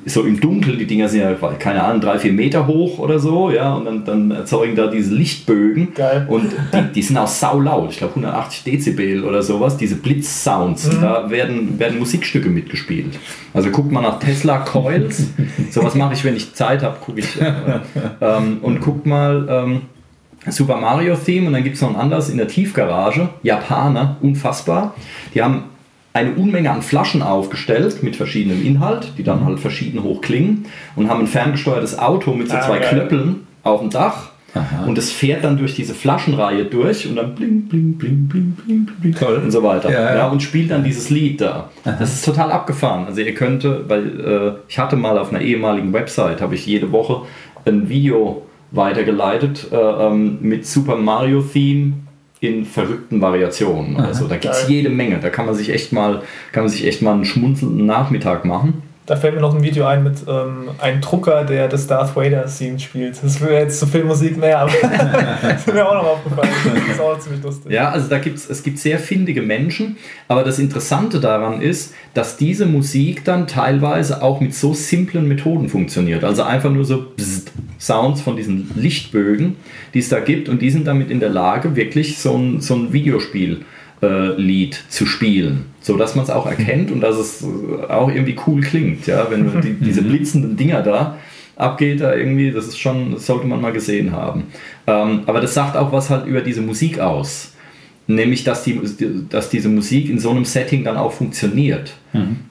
[0.04, 3.50] So im Dunkeln, die Dinger sind ja, keine Ahnung, drei, vier Meter hoch oder so,
[3.50, 5.94] ja, und dann, dann erzeugen da diese Lichtbögen.
[5.94, 6.26] Geil.
[6.28, 11.00] Und die, die sind auch saulaut, ich glaube 180 Dezibel oder sowas, diese Blitz-Sounds.
[11.00, 13.18] Da werden, werden Musikstücke mitgespielt.
[13.54, 15.28] Also guckt mal nach Tesla Coils.
[15.70, 17.40] Sowas mache ich, wenn ich Zeit habe, gucke ich.
[17.40, 17.54] Äh,
[18.20, 19.80] ähm, und guckt mal ähm,
[20.48, 23.28] Super Mario Theme und dann gibt es noch ein anderes in der Tiefgarage.
[23.42, 24.94] Japaner, unfassbar.
[25.34, 25.64] Die haben
[26.14, 30.64] eine Unmenge an Flaschen aufgestellt mit verschiedenem Inhalt, die dann halt verschieden hoch klingen
[30.96, 32.88] und haben ein ferngesteuertes Auto mit so Ah, zwei geil.
[32.88, 34.30] Klöppeln auf dem Dach.
[34.86, 38.88] Und es fährt dann durch diese Flaschenreihe durch und dann bling, bling, bling, bling, bling,
[39.00, 39.36] bling Toll.
[39.44, 39.92] und so weiter.
[39.92, 40.28] Ja, Ja, ja.
[40.28, 41.68] und spielt dann dieses Lied da.
[41.84, 43.04] Das ist total abgefahren.
[43.06, 46.90] Also ihr könnt, weil äh, ich hatte mal auf einer ehemaligen Website, habe ich jede
[46.90, 47.22] Woche
[47.66, 51.94] ein Video weitergeleitet äh, ähm, mit Super Mario Theme
[52.40, 54.28] in verrückten Variationen oder so.
[54.28, 55.18] Da gibt es jede Menge.
[55.18, 56.22] Da kann man sich echt mal,
[56.52, 58.82] kann man sich echt mal einen schmunzelnden Nachmittag machen.
[59.08, 62.46] Da fällt mir noch ein Video ein mit ähm, einem Drucker, der das Darth Vader
[62.46, 63.18] Scene spielt.
[63.22, 64.70] Das wäre jetzt zu viel Musik mehr, aber
[65.40, 66.50] das ist mir auch noch aufgefallen.
[66.74, 67.72] Das ist auch ziemlich lustig.
[67.72, 69.96] Ja, also da gibt's, es gibt sehr findige Menschen,
[70.28, 75.70] aber das Interessante daran ist, dass diese Musik dann teilweise auch mit so simplen Methoden
[75.70, 76.22] funktioniert.
[76.22, 79.56] Also einfach nur so Bzzzt Sounds von diesen Lichtbögen,
[79.94, 82.74] die es da gibt und die sind damit in der Lage, wirklich so ein, so
[82.74, 83.62] ein Videospiel
[84.02, 87.44] äh, zu spielen, so dass man es auch erkennt und dass es
[87.88, 91.16] auch irgendwie cool klingt, ja, wenn die, diese blitzenden Dinger da
[91.56, 94.44] abgeht, da irgendwie, das ist schon, das sollte man mal gesehen haben.
[94.86, 97.54] Ähm, aber das sagt auch was halt über diese Musik aus.
[98.06, 98.80] Nämlich, dass, die,
[99.28, 101.94] dass diese Musik in so einem Setting dann auch funktioniert.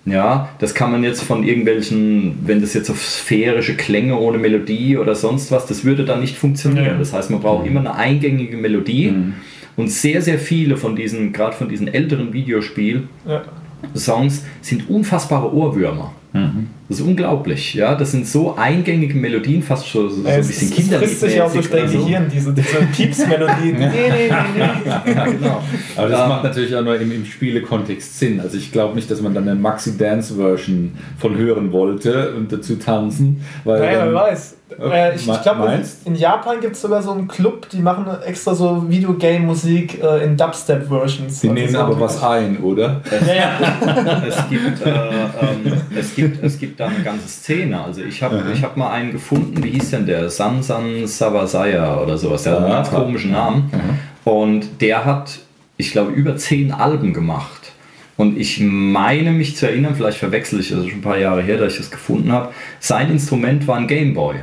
[0.06, 4.98] Ja, das kann man jetzt von irgendwelchen, wenn das jetzt auf sphärische Klänge ohne Melodie
[4.98, 6.86] oder sonst was, das würde dann nicht funktionieren.
[6.86, 6.98] Ja.
[6.98, 9.14] Das heißt, man braucht immer eine eingängige Melodie.
[9.78, 16.12] Und sehr, sehr viele von diesen, gerade von diesen älteren Videospiel-Songs sind unfassbare Ohrwürmer.
[16.90, 17.96] Das ist unglaublich, ja.
[17.96, 21.20] Das sind so eingängige Melodien, fast schon so, so ein es, bisschen es, es frisst
[21.20, 21.98] sich ja auch durch dein so.
[21.98, 23.76] Gehirn, diese, diese Pieps-Melodien.
[23.78, 24.30] nee, nee, nee,
[25.06, 25.14] nee.
[25.14, 25.62] Ja, genau.
[25.98, 28.40] Aber das Ähm, macht natürlich auch nur im, im Spielekontext Sinn.
[28.40, 33.44] Also ich glaube nicht, dass man dann eine Maxi-Dance-Version von hören wollte und dazu tanzen.
[33.66, 34.54] Weil Naja, wer weiß.
[34.82, 38.84] Äh, ich glaube, in, Japan gibt es sogar so einen Club, die machen extra so
[38.90, 41.40] Videogame-Musik äh, in Dubstep-Versions.
[41.40, 43.02] Die Also nehmen so- aber was ein, oder?
[43.26, 44.24] Ja, ja.
[44.28, 47.84] es gibt, äh, ähm, es gibt, es gibt da eine ganze Szene.
[47.84, 50.30] Also ich habe ich hab mal einen gefunden, wie hieß denn der?
[50.30, 52.44] Sansan Savasaya oder sowas.
[52.44, 53.72] Der hat einen ganz komischen Namen.
[54.24, 55.40] Und der hat,
[55.78, 57.74] ich glaube, über zehn Alben gemacht.
[58.16, 61.42] Und ich meine mich zu erinnern, vielleicht verwechsel ich, das ist schon ein paar Jahre
[61.42, 62.50] her, dass ich das gefunden habe.
[62.80, 64.38] Sein Instrument war ein Gameboy.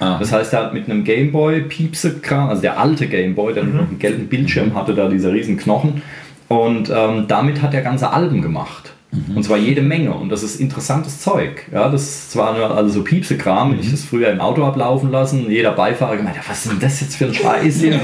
[0.00, 0.18] Ah.
[0.18, 3.98] Das heißt, er hat mit einem Gameboy Piepse-Kram, also der alte Gameboy, der noch einen
[3.98, 6.02] gelben Bildschirm hatte, da dieser riesen Knochen.
[6.48, 8.89] Und ähm, damit hat er ganze Alben gemacht.
[9.34, 10.14] Und zwar jede Menge.
[10.14, 11.66] Und das ist interessantes Zeug.
[11.72, 14.78] Ja, das ist zwar nur also so Piepse-Kram, wenn ich das früher im Auto habe
[14.78, 15.50] laufen lassen.
[15.50, 17.94] Jeder Beifahrer gemeint, ja, was ist denn das jetzt für ein Scheiß hier?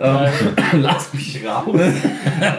[0.00, 0.38] ähm,
[0.80, 1.78] lass mich raus.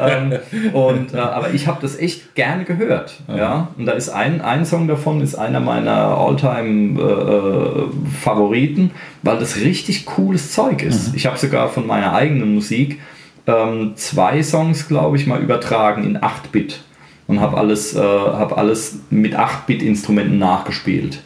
[0.01, 0.33] ähm,
[0.73, 3.15] und, äh, aber ich habe das echt gerne gehört.
[3.27, 3.69] Ja?
[3.75, 8.91] Und da ist ein, ein Song davon, ist einer meiner All-Time-Favoriten,
[9.23, 11.15] weil das richtig cooles Zeug ist.
[11.15, 12.99] Ich habe sogar von meiner eigenen Musik
[13.47, 16.84] ähm, zwei Songs, glaube ich, mal übertragen in 8-Bit
[17.27, 21.21] und habe alles, äh, hab alles mit 8-Bit-Instrumenten nachgespielt.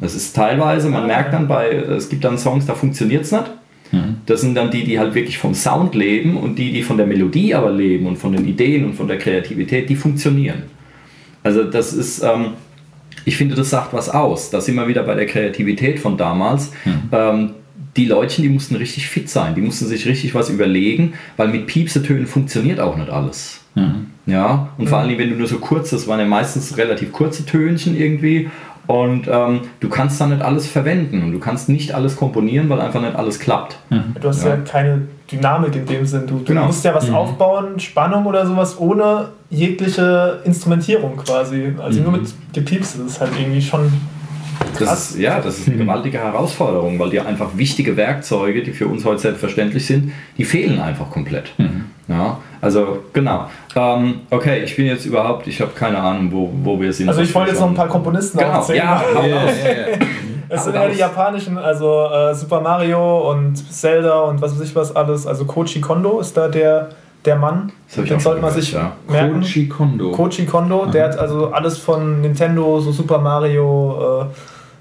[0.00, 3.50] Das ist teilweise, man merkt dann bei, es gibt dann Songs, da funktioniert es nicht.
[4.26, 7.06] Das sind dann die, die halt wirklich vom Sound leben und die, die von der
[7.06, 10.62] Melodie aber leben und von den Ideen und von der Kreativität, die funktionieren.
[11.42, 12.52] Also das ist, ähm,
[13.24, 14.50] ich finde, das sagt was aus.
[14.50, 16.72] Da sind wir wieder bei der Kreativität von damals.
[17.12, 17.50] Ähm,
[17.96, 21.66] die Leutchen, die mussten richtig fit sein, die mussten sich richtig was überlegen, weil mit
[21.66, 23.59] Piepsetönen funktioniert auch nicht alles.
[23.74, 24.06] Mhm.
[24.26, 27.44] Ja, und vor allem, wenn du nur so kurz, das waren ja meistens relativ kurze
[27.46, 28.48] Tönchen irgendwie
[28.86, 32.80] und ähm, du kannst dann nicht alles verwenden und du kannst nicht alles komponieren, weil
[32.80, 33.78] einfach nicht alles klappt.
[34.20, 34.56] Du hast ja, Ja.
[34.56, 36.26] keine Dynamik in dem Sinn.
[36.26, 36.66] Du, du Genau.
[36.66, 41.72] musst ja was aufbauen, Spannung oder sowas, ohne jegliche Instrumentierung quasi.
[41.82, 42.98] Also nur mit Gepiepse.
[42.98, 43.92] Das ist halt irgendwie schon
[44.78, 48.86] Das ist, ja, das ist eine gewaltige Herausforderung, weil dir einfach wichtige Werkzeuge, die für
[48.88, 51.52] uns heute selbstverständlich sind, die fehlen einfach komplett.
[52.08, 53.46] Ja, also genau.
[53.74, 57.08] Ähm, okay, ich bin jetzt überhaupt, ich habe keine Ahnung, wo, wo wir sind.
[57.08, 58.78] Also ich wollte jetzt noch ein paar Komponisten Genau, aufzählen.
[58.84, 59.98] ja, Ja, ja, ja.
[60.52, 64.74] Es sind ja die japanischen, also äh, Super Mario und Zelda und was weiß ich
[64.74, 65.24] was alles.
[65.24, 66.88] Also Koji Kondo ist da der,
[67.24, 67.70] der Mann.
[67.88, 69.42] Das hab ich Den sollte man sich gehört, merken.
[69.42, 70.10] Koji Kondo.
[70.10, 74.24] Koji Kondo, der hat also alles von Nintendo, so Super Mario, äh,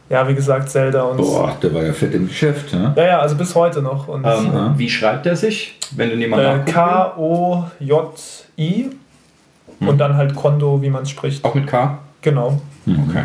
[0.09, 2.73] ja wie gesagt Zelda und Boah, der war ja fett im Geschäft.
[2.73, 2.93] Ne?
[2.95, 4.73] ja ja also bis heute noch und Ähm.
[4.75, 8.13] Wie schreibt er sich, wenn du niemand äh, nachgucken K O J
[8.57, 8.89] I
[9.79, 11.45] und dann halt Kondo, wie man es spricht.
[11.45, 11.99] Auch mit K?
[12.21, 12.59] Genau.
[12.85, 13.23] Okay.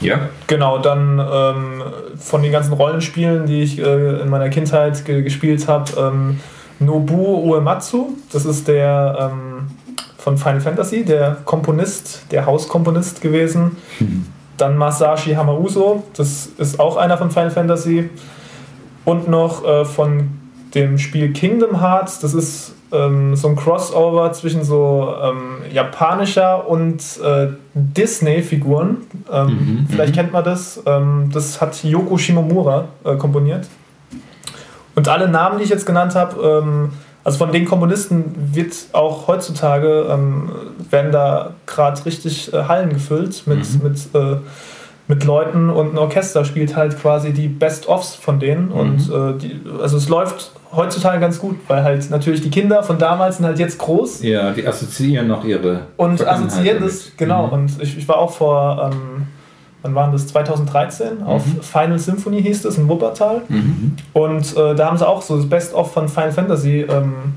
[0.00, 0.28] Ja.
[0.46, 1.82] Genau, dann ähm,
[2.18, 6.40] von den ganzen Rollenspielen, die ich äh, in meiner Kindheit ge gespielt habe, ähm,
[6.78, 9.68] Nobuo Uematsu, das ist der ähm,
[10.18, 13.76] von Final Fantasy, der Komponist, der Hauskomponist gewesen.
[14.56, 18.10] Dann Masashi Hamauso, das ist auch einer von Final Fantasy.
[19.04, 20.30] Und noch äh, von
[20.74, 27.02] dem Spiel Kingdom Hearts, das ist ähm, so ein Crossover zwischen so ähm, japanischer und
[27.22, 28.98] äh, Disney-Figuren.
[29.30, 30.82] Ähm, vielleicht kennt man das.
[30.86, 33.66] Ähm, das hat Yoko Shimomura äh, komponiert.
[34.94, 36.92] Und alle Namen, die ich jetzt genannt habe, ähm,
[37.24, 40.50] also von den Komponisten wird auch heutzutage, ähm,
[40.90, 44.36] werden da gerade richtig äh, Hallen gefüllt mit, mit, äh,
[45.08, 48.68] mit Leuten und ein Orchester spielt halt quasi die Best-Offs von denen.
[48.68, 52.98] Und äh, die, also es läuft heutzutage ganz gut, weil halt natürlich die Kinder von
[52.98, 55.80] damals sind halt jetzt groß Ja, die assoziieren noch ihre.
[55.96, 57.46] und assoziieren das, genau.
[57.46, 59.26] Und ich, ich war auch vor, ähm,
[59.84, 60.26] wann waren das?
[60.28, 63.42] 2013 auf Final Symphony hieß das in Wuppertal.
[64.14, 67.34] Und äh, da haben sie auch so das Best-of von Final Fantasy ähm,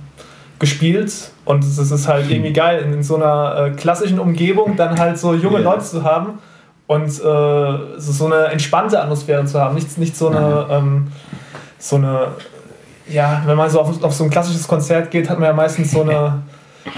[0.58, 1.14] gespielt.
[1.46, 5.20] Und es ist halt irgendwie geil, in, in so einer äh, klassischen Umgebung dann halt
[5.20, 5.72] so junge Ja.
[5.72, 6.40] Leute zu haben
[6.88, 7.10] und äh,
[7.98, 9.76] so, eine entspannte Atmosphäre zu haben.
[9.76, 11.08] Nicht, nicht so eine, ähm,
[11.78, 12.30] so eine,
[13.10, 15.92] ja, wenn man so auf, auf so ein klassisches Konzert geht, hat man ja meistens
[15.92, 16.44] so eine,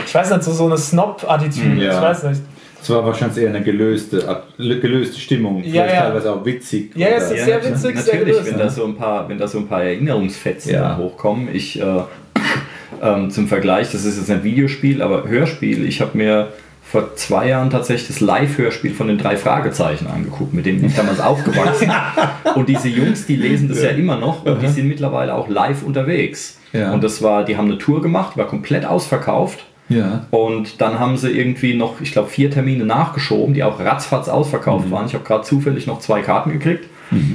[0.06, 1.84] ich weiß nicht, so, so eine Snob-Attitude.
[1.84, 1.94] Ja.
[1.96, 2.42] Ich weiß nicht.
[2.82, 5.64] Es war wahrscheinlich eher eine gelöste, gelöste Stimmung.
[5.64, 6.02] Ja, Vielleicht ja.
[6.02, 6.92] teilweise auch witzig.
[6.96, 8.64] Ja, ja, oder- es ist sehr witzig, sehr natürlich, gelöst, wenn ne?
[8.64, 10.98] da so ein paar, wenn da so ein paar Erinnerungsfetzen Ja.
[10.98, 11.50] hochkommen.
[11.54, 11.84] Ich äh,
[13.02, 15.86] ähm, zum Vergleich, das ist jetzt ein Videospiel, aber Hörspiel.
[15.86, 16.50] Ich habe mir
[16.90, 20.96] vor zwei Jahren tatsächlich das Live-Hörspiel von den drei Fragezeichen angeguckt, mit denen bin ich
[20.96, 21.92] damals aufgewachsen.
[22.56, 25.84] Und diese Jungs, die lesen das ja, immer noch und die sind mittlerweile auch live
[25.84, 26.58] unterwegs.
[26.74, 26.92] Ja.
[26.92, 29.66] Und das war, die haben eine Tour gemacht, war komplett ausverkauft.
[29.90, 30.26] Ja.
[30.32, 34.92] Und dann haben sie irgendwie noch, ich glaube, vier Termine nachgeschoben, die auch ratzfatz ausverkauft
[34.92, 35.08] waren.
[35.08, 36.86] Ich habe gerade zufällig noch zwei Karten gekriegt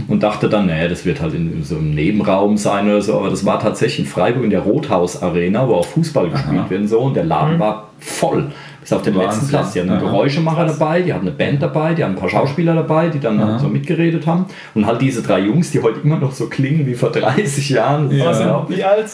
[0.06, 3.18] und dachte dann, naja, das wird halt in so einem Nebenraum sein oder so.
[3.18, 6.80] Aber das war tatsächlich in Freiburg in der Rothaus Arena, wo auch Fußball gespielt wird
[6.82, 7.00] und so.
[7.00, 8.52] Und der Laden war voll.
[8.80, 9.30] Bis auf den Wahnsinn.
[9.30, 9.72] letzten Platz.
[9.72, 10.10] Die hatten einen Aha.
[10.10, 13.40] Geräuschemacher dabei, die hatten eine Band dabei, die hatten ein paar Schauspieler dabei, die dann
[13.40, 13.58] Aha.
[13.58, 14.44] so mitgeredet haben.
[14.74, 18.10] Und halt diese drei Jungs, die heute immer noch so klingen wie vor 30 Jahren.
[18.10, 18.64] Das Ja.
[18.66, 19.06] sind wie alt?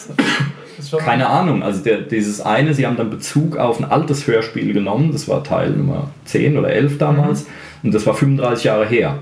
[0.99, 5.11] Keine Ahnung, also der, dieses eine, sie haben dann Bezug auf ein altes Hörspiel genommen,
[5.11, 7.45] das war Teil Nummer 10 oder 11 damals,
[7.83, 9.19] und das war 35 Jahre her.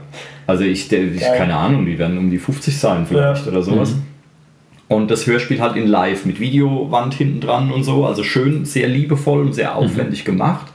[0.47, 3.51] Also ich, der, ich keine Ahnung, die werden um die 50 sein vielleicht Ja.
[3.51, 3.95] oder sowas.
[4.87, 8.87] Und das Hörspiel halt in live mit Videowand hinten dran und so, also schön, sehr
[8.87, 10.65] liebevoll und sehr aufwendig gemacht.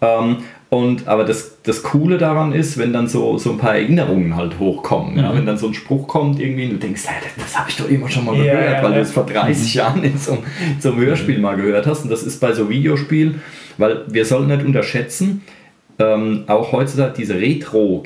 [0.00, 0.38] Ähm,
[0.72, 4.58] und, aber das, das Coole daran ist, wenn dann so, so ein paar Erinnerungen halt
[4.58, 5.18] hochkommen.
[5.18, 5.34] Ja?
[5.34, 7.76] Wenn dann so ein Spruch kommt irgendwie und du denkst, hey, das, das habe ich
[7.76, 8.96] doch immer schon mal Ja, gehört, weil ja.
[8.96, 10.42] du es vor 30 Jahren in so, einem-
[10.80, 12.04] so einem Hörspiel mal gehört hast.
[12.04, 13.42] Und das ist bei so Videospielen,
[13.76, 15.42] weil wir sollen nicht unterschätzen,
[15.98, 17.34] ähm, auch heutzutage diese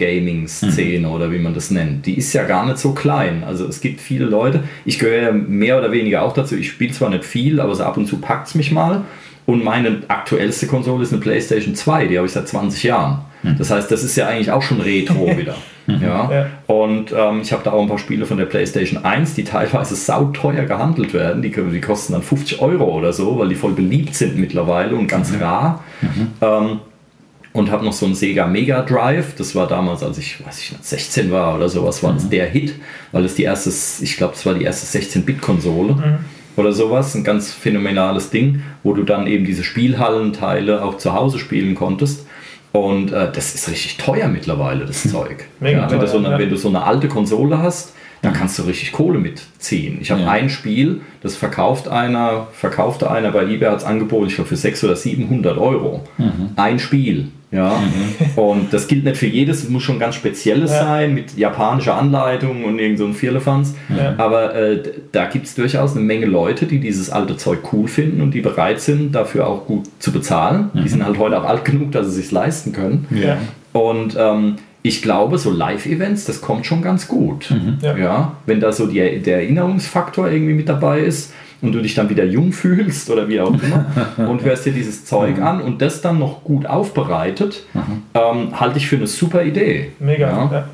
[0.06, 3.44] Retro-Gaming-Szene oder wie man das nennt, die ist ja gar nicht so klein.
[3.44, 6.92] Also es gibt viele Leute, ich gehöre ja mehr oder weniger auch dazu, ich spiele
[6.92, 9.02] zwar nicht viel, aber so ab und zu packt es mich mal.
[9.46, 13.20] Und meine aktuellste Konsole ist eine PlayStation 2, die habe ich seit 20 Jahren.
[13.58, 15.54] Das heißt, das ist ja eigentlich auch schon Retro wieder.
[15.86, 16.30] Ja.
[16.30, 16.46] Ja.
[16.66, 19.94] Und ähm, ich habe da auch ein paar Spiele von der PlayStation 1, die teilweise
[19.94, 21.42] sauteuer gehandelt werden.
[21.42, 25.06] Die, die kosten dann 50 Euro oder so, weil die voll beliebt sind mittlerweile und
[25.06, 25.84] ganz rar.
[26.40, 26.80] Ähm,
[27.52, 29.36] und habe noch so einen Sega Mega Drive.
[29.36, 32.46] Das war damals, als ich, weiß ich nicht, 16 war oder sowas, war das der
[32.46, 32.74] Hit,
[33.12, 33.70] weil es die erste,
[34.02, 36.18] ich glaube, das war die erste 16-Bit-Konsole
[36.56, 37.14] oder sowas.
[37.14, 42.26] Ein ganz phänomenales Ding, wo du dann eben diese Spielhallenteile auch zu Hause spielen konntest.
[42.72, 45.46] Und äh, das ist richtig teuer mittlerweile, das Zeug.
[45.60, 46.38] Mega ja, wenn, du so eine, ja.
[46.38, 49.98] wenn du so eine alte Konsole hast, da kannst du richtig Kohle mitziehen.
[50.00, 50.30] Ich habe Ja.
[50.30, 54.96] ein Spiel, das verkauft einer, verkaufte einer bei eBay als Angebot, ich glaube für 600
[54.96, 56.02] oder 700 Euro.
[56.56, 57.28] Ein Spiel.
[57.56, 57.82] Ja,
[58.36, 60.84] und das gilt nicht für jedes, es muss schon ganz spezielles Ja.
[60.84, 63.74] sein, mit japanischer Anleitung und irgend so ein Firlefanz.
[63.88, 64.14] Ja.
[64.18, 68.20] Aber äh, da gibt es durchaus eine Menge Leute, die dieses alte Zeug cool finden
[68.20, 70.70] und die bereit sind, dafür auch gut zu bezahlen.
[70.74, 73.06] Die sind halt heute auch alt genug, dass sie sich leisten können.
[73.10, 73.38] Ja.
[73.72, 77.52] Und ähm, ich glaube, so Live-Events, das kommt schon ganz gut.
[77.82, 77.96] Ja.
[77.96, 78.32] Ja.
[78.46, 81.32] wenn da so die, der Erinnerungsfaktor irgendwie mit dabei ist
[81.66, 83.84] und du dich dann wieder jung fühlst oder wie auch immer
[84.28, 87.64] und hörst dir dieses Zeug an und das dann noch gut aufbereitet,
[88.14, 89.92] ähm, halte ich für eine super Idee.
[89.98, 90.28] Mega.
[90.30, 90.50] Ja.
[90.52, 90.64] Ja.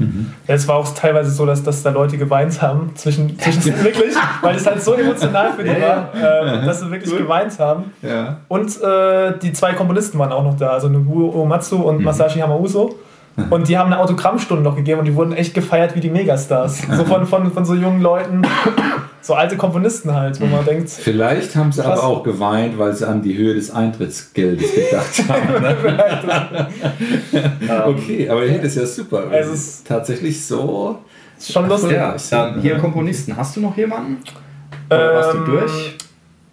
[0.46, 4.57] Es war auch teilweise so, dass, dass da Leute geweint haben, zwischen, zwischen wirklich, weil
[4.57, 7.85] es halt so emotional für die Ja, war, äh, dass sie wirklich geweint haben.
[8.02, 8.38] Ja.
[8.48, 12.05] Und äh, die zwei Komponisten waren auch noch da, also Nobuo Uematsu und Mhm.
[12.05, 12.96] Masashi Hamauso.
[13.48, 16.83] Und die haben eine Autogrammstunde noch gegeben und die wurden echt gefeiert wie die Megastars.
[16.96, 18.42] So von, von, von so jungen Leuten,
[19.22, 21.98] so alte Komponisten halt, wo man denkt, Vielleicht haben sie Krass.
[22.00, 25.62] aber auch geweint, weil sie an die Höhe des Eintrittsgeldes gedacht haben.
[25.62, 26.66] Ne?
[27.87, 29.24] okay, aber hey, das ist ja super.
[29.32, 30.98] Es ist- tatsächlich so.
[31.38, 31.92] ist schon lustig.
[31.92, 33.37] Ja, ähm, hier Komponisten.
[33.37, 34.18] Hast du noch jemanden?
[34.90, 35.96] Oder warst du Ähm, durch?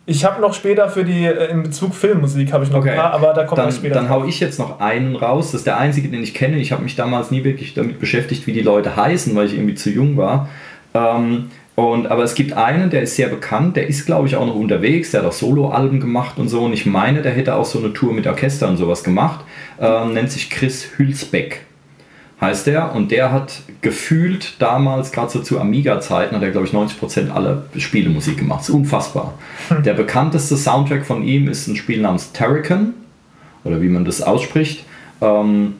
[0.05, 2.91] Ich habe noch später für die, äh, in Bezug Filmmusik habe ich noch Okay.
[2.91, 3.95] ein paar, aber da kommen wir Dann, später.
[3.95, 5.51] dann hau ich jetzt noch einen raus.
[5.51, 6.58] Das ist der einzige, den ich kenne.
[6.58, 9.75] Ich habe mich damals nie wirklich damit beschäftigt, wie die Leute heißen, weil ich irgendwie
[9.75, 10.49] zu jung war.
[10.95, 14.46] Ähm, und, aber es gibt einen, der ist sehr bekannt, der ist, glaube ich, auch
[14.46, 16.63] noch unterwegs, der hat auch Soloalben gemacht und so.
[16.63, 19.46] Und ich meine, der hätte auch so eine Tour mit Orchester und sowas gemacht.
[19.80, 21.62] Ähm, nennt sich Chris Hülsbeck
[22.42, 22.96] heißt der.
[22.96, 27.65] Und der hat gefühlt damals, gerade so zu Amiga-Zeiten, hat er, glaube ich, 90% aller
[27.78, 28.62] Spielemusik gemacht.
[28.62, 29.34] Das ist unfassbar.
[29.86, 32.94] Der bekannteste Soundtrack von ihm ist ein Spiel namens Terracan,
[33.63, 34.86] oder wie man das ausspricht.
[35.22, 35.76] Ähm,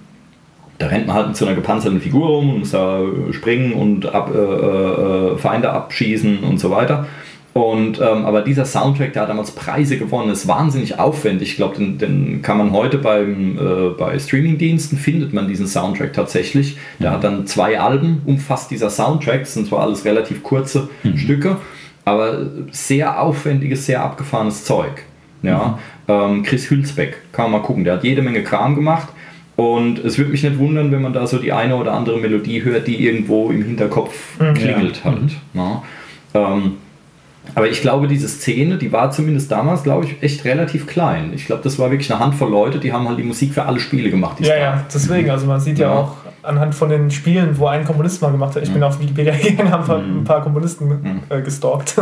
[0.80, 3.74] da rennt man halt mit so einer gepanzerten Figur rum und muss da äh, springen
[3.74, 7.06] und ab, äh, äh, Feinde abschießen und so weiter.
[7.54, 11.50] Und, ähm, aber dieser Soundtrack, der hat damals Preise gewonnen, ist wahnsinnig aufwendig.
[11.50, 16.14] Ich glaube, den, den kann man heute beim, äh, bei Streamingdiensten, findet man diesen Soundtrack
[16.14, 16.78] tatsächlich.
[17.00, 21.58] Der hat dann zwei Alben, umfasst dieser Soundtrack, sind zwar alles relativ kurze Stücke,
[22.06, 25.04] aber sehr aufwendiges, sehr abgefahrenes Zeug.
[25.42, 29.10] Ja, ähm, Chris Hülsbeck, kann man mal gucken, der hat jede Menge Kram gemacht.
[29.60, 32.64] Und es würde mich nicht wundern, wenn man da so die eine oder andere Melodie
[32.64, 35.32] hört, die irgendwo im Hinterkopf klingelt halt.
[35.54, 35.84] Ja.
[36.34, 36.74] Ähm,
[37.56, 41.32] aber ich glaube, diese Szene, die war zumindest damals, glaube ich, echt relativ klein.
[41.34, 43.80] Ich glaube, das war wirklich eine Handvoll Leute, die haben halt die Musik für alle
[43.82, 44.40] Spiele gemacht.
[44.40, 44.60] Ja, gab.
[44.60, 45.30] ja, deswegen.
[45.30, 45.98] Also man sieht ja, Ja.
[46.00, 48.64] auch anhand von den Spielen, wo ein Komponist mal gemacht hat.
[48.64, 51.96] Ich bin auf Wikipedia gegangen, habe ein paar Komponisten äh, gestalkt.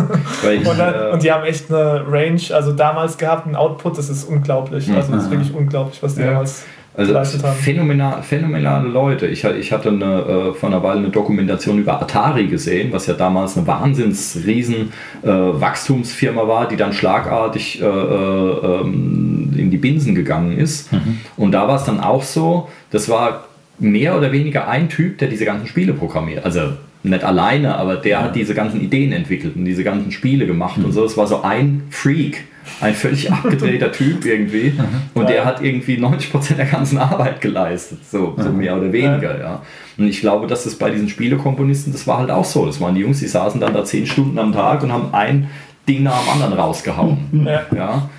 [0.44, 3.56] Weil ich, und, dann, äh, und die haben echt eine Range, also damals gehabt, einen
[3.56, 4.92] Output, das ist unglaublich.
[4.92, 6.32] Also das ist wirklich unglaublich, was die Ja.
[6.34, 6.66] damals
[6.98, 7.56] Also geleistet haben.
[7.56, 9.28] phänomenal, phänomenale Leute.
[9.28, 13.14] Ich, ich hatte eine, äh, vor einer Weile eine Dokumentation über Atari gesehen, was ja
[13.14, 19.78] damals eine wahnsinns riesen äh, Wachstumsfirma war, die dann schlagartig äh, äh, ähm, in die
[19.78, 20.90] Binsen gegangen ist.
[21.36, 23.46] Und da war es dann auch so, das war
[23.78, 26.46] mehr oder weniger ein Typ, der diese ganzen Spiele programmiert.
[26.46, 26.62] Also
[27.04, 30.92] nicht alleine, aber der hat diese ganzen Ideen entwickelt und diese ganzen Spiele gemacht und
[30.92, 31.04] so.
[31.04, 32.46] Das war so ein Freak,
[32.80, 34.74] ein völlig abgedrehter Typ irgendwie.
[35.14, 39.62] Und der hat irgendwie 90% der ganzen Arbeit geleistet, so, so mehr oder weniger, ja.
[39.98, 42.66] Und ich glaube, dass das bei diesen Spielekomponisten, das war halt auch so.
[42.66, 45.50] Das waren die Jungs, die saßen dann da 10 Stunden am Tag und haben ein
[45.88, 47.46] Ding nach dem anderen rausgehauen.
[47.46, 47.66] Ja.
[47.76, 48.10] Ja.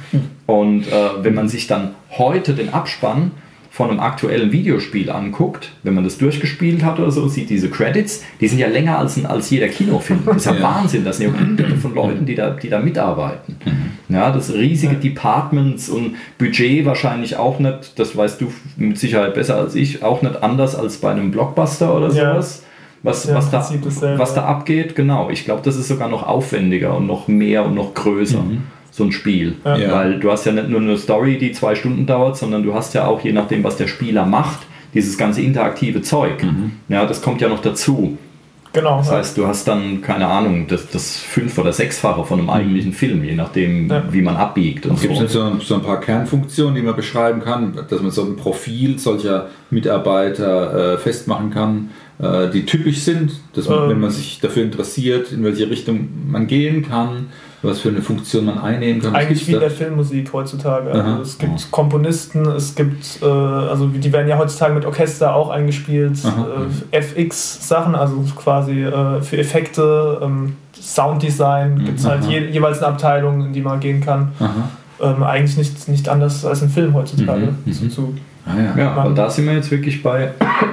[0.47, 3.33] Und äh, wenn man sich dann heute den Abspann
[3.79, 8.25] von einem aktuellen Videospiel anguckt, wenn man das durchgespielt hat oder so, sieht diese Credits,
[8.41, 10.19] die sind ja länger als, als jeder Kinofilm.
[10.27, 10.63] Das ist ja, Ja.
[10.63, 13.55] Wahnsinn, das sind ja hunderte von Leuten, die da, die da mitarbeiten.
[14.09, 19.55] Ja, das riesige Departments und Budget wahrscheinlich auch nicht, das weißt du mit Sicherheit besser
[19.57, 22.33] als ich, auch nicht anders als bei einem Blockbuster oder Ja.
[22.33, 22.65] sowas.
[23.05, 23.65] Was, Ja, was, da,
[24.19, 25.31] was da abgeht, genau.
[25.31, 28.43] Ich glaube, das ist sogar noch aufwendiger und noch mehr und noch größer,
[28.99, 29.55] so ein Spiel.
[29.65, 29.93] Ja.
[29.93, 32.93] Weil du hast ja nicht nur eine Story, die zwei Stunden dauert, sondern du hast
[32.95, 36.45] ja auch, je nachdem, was der Spieler macht, dieses ganze interaktive Zeug.
[36.89, 38.19] Ja, das kommt ja noch dazu.
[38.75, 38.99] Genau.
[38.99, 42.93] Das heißt, du hast dann, keine Ahnung, das, das fünf- oder sechsfache von einem eigentlichen
[42.93, 44.03] Film, je nachdem, Ja.
[44.11, 45.25] wie man abbiegt und Gibt so.
[45.25, 48.99] es so, so ein paar Kernfunktionen, die man beschreiben kann, dass man so ein Profil
[48.99, 53.91] solcher Mitarbeiter äh, festmachen kann, äh, die typisch sind, dass man, Ähm.
[53.91, 57.27] wenn man sich dafür interessiert, in welche Richtung man gehen kann,
[57.63, 59.15] was für eine Funktion man einnehmen kann.
[59.15, 60.91] Eigentlich wie in der Filmmusik heutzutage.
[60.93, 65.51] Also es gibt Komponisten, es gibt, äh, also die werden ja heutzutage mit Orchester auch
[65.51, 66.19] eingespielt,
[66.93, 72.89] äh, FX-Sachen, also quasi äh, für Effekte, ähm, Sounddesign, gibt es halt je, jeweils eine
[72.89, 74.31] Abteilung, in die man gehen kann.
[75.01, 77.55] Ähm, eigentlich nicht, nicht anders als ein Film heutzutage.
[77.65, 77.91] Mhm, Zu, mhm.
[77.91, 78.15] zu,
[78.47, 78.75] Ah, ja.
[78.83, 80.33] Ja, aber da sind wir jetzt wirklich bei,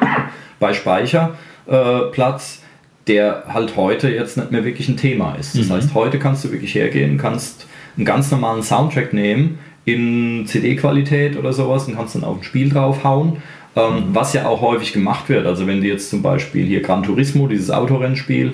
[0.59, 2.59] bei Speicherplatz.
[2.61, 2.65] Äh,
[3.07, 5.55] der halt heute jetzt nicht mehr wirklich ein Thema ist.
[5.55, 5.73] Das Mhm.
[5.73, 11.53] heißt, heute kannst du wirklich hergehen, kannst einen ganz normalen Soundtrack nehmen in CD-Qualität oder
[11.53, 13.37] sowas und kannst dann auch ein Spiel draufhauen.
[13.75, 15.45] Ähm, was ja auch häufig gemacht wird.
[15.45, 18.53] Also wenn du jetzt zum Beispiel hier Gran Turismo, dieses Autorennspiel,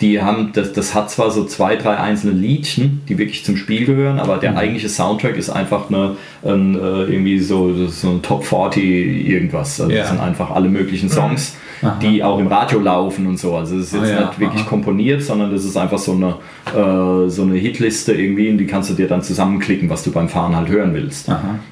[0.00, 3.84] die haben, das, das hat zwar so zwei, drei einzelne Liedchen, die wirklich zum Spiel
[3.84, 6.78] gehören, aber der eigentliche Soundtrack ist einfach eine, ein, äh,
[7.12, 8.84] irgendwie so, so ein Top 40
[9.28, 9.80] irgendwas.
[9.80, 10.02] Also Ja.
[10.02, 11.98] das sind einfach alle möglichen Songs, Aha.
[12.00, 13.56] die auch im Radio laufen und so.
[13.56, 14.26] Also es ist jetzt Ah, ja.
[14.28, 14.68] nicht wirklich Aha.
[14.68, 16.36] komponiert, sondern das ist einfach so eine,
[16.76, 20.28] äh, so eine Hitliste irgendwie, und die kannst du dir dann zusammenklicken, was du beim
[20.28, 21.26] Fahren halt hören willst.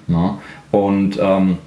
[0.09, 0.39] Ja.
[0.73, 1.59] Und ähm,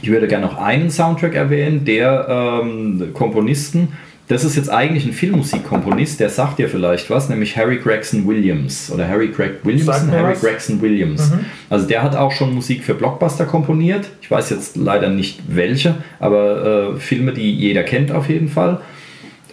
[0.00, 3.88] ich würde gerne noch einen Soundtrack erwähnen, der ähm, Komponisten.
[4.26, 8.90] Das ist jetzt eigentlich ein Filmmusikkomponist, der sagt dir vielleicht was, nämlich Harry Gregson Williams
[8.90, 10.40] oder Harry Sagt Williamson, Harry was.
[10.40, 11.30] Gregson Williams.
[11.68, 14.08] Also der hat auch schon Musik für Blockbuster komponiert.
[14.22, 18.80] Ich weiß jetzt leider nicht welche, aber äh, Filme, die jeder kennt auf jeden Fall.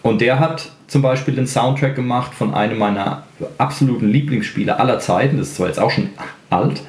[0.04, 3.24] Und der hat zum Beispiel den Soundtrack gemacht von einem meiner
[3.58, 5.38] absoluten Lieblingsspiele aller Zeiten.
[5.38, 6.10] Das ist zwar jetzt auch schon
[6.50, 6.82] alt,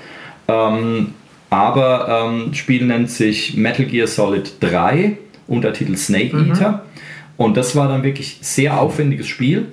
[0.47, 1.15] ähm,
[1.51, 5.19] aber ähm, Spiel nennt sich Metal Gear Solid 3,
[5.49, 6.85] Untertitel Snake Eater.
[7.37, 9.69] Und das war dann wirklich sehr aufwendiges Spiel.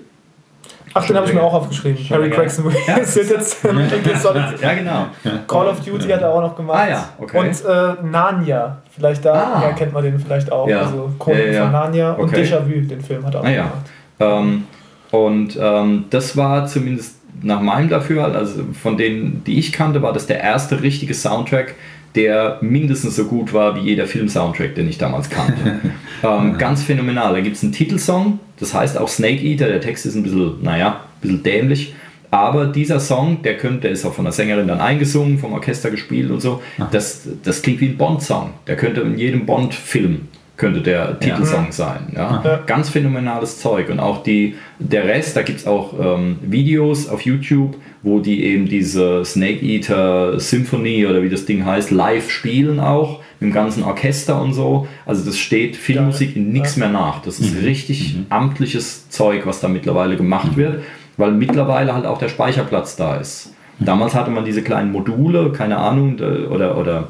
[0.94, 2.04] Ach, den habe ich mir auch aufgeschrieben.
[2.10, 2.36] Harry länger.
[2.36, 2.72] Gregson Ja.
[2.96, 3.62] Williams wird jetzt
[4.24, 4.44] Solid.
[4.62, 5.06] Ja, genau.
[5.48, 6.80] Call of Duty hat er auch noch gemacht.
[6.80, 7.38] Ah ja, okay.
[7.38, 9.62] Und äh, Narnia, vielleicht da, Ah.
[9.66, 10.68] ja, kennt man den vielleicht auch.
[10.68, 10.82] Ja.
[10.82, 11.62] Also Chronik Ja, ja, ja.
[11.64, 12.44] von Narnia und Okay.
[12.44, 13.64] Déjà-vu, den Film hat er auch Ah ja.
[13.64, 13.86] gemacht.
[14.20, 14.64] Ähm,
[15.12, 20.12] und ähm, das war zumindest nach meinem Dafürhalten, also von denen, die ich kannte, war
[20.12, 21.76] das der erste richtige Soundtrack,
[22.16, 25.80] der mindestens so gut war wie jeder Film-Soundtrack, den ich damals kannte.
[26.24, 27.34] ähm, ganz phänomenal.
[27.34, 30.62] Da gibt es einen Titelsong, das heißt auch Snake Eater, der Text ist ein bisschen,
[30.62, 31.94] naja, ein bisschen dämlich.
[32.32, 35.90] Aber dieser Song, der könnte, der ist auch von der Sängerin dann eingesungen, vom Orchester
[35.90, 36.62] gespielt und so.
[36.92, 38.52] Das, das klingt wie ein Bond-Song.
[38.68, 40.28] Der könnte in jedem Bond-Film
[40.60, 42.12] könnte der Titelsong sein.
[42.14, 42.42] Ja?
[42.44, 42.60] Ja.
[42.68, 43.90] Ganz phänomenales Zeug.
[43.90, 48.44] Und auch die, der Rest, da gibt es auch ähm, Videos auf YouTube, wo die
[48.44, 53.54] eben diese Snake Eater Symphony oder wie das Ding heißt, live spielen auch, mit dem
[53.54, 54.88] ganzen Orchester und so.
[55.06, 57.22] Also das steht Filmmusik in nichts mehr nach.
[57.22, 60.84] Das ist richtig amtliches Zeug, was da mittlerweile gemacht wird,
[61.18, 63.54] weil mittlerweile halt auch der Speicherplatz da ist.
[63.80, 66.20] Damals hatte man diese kleinen Module, keine Ahnung,
[66.50, 67.08] oder, oder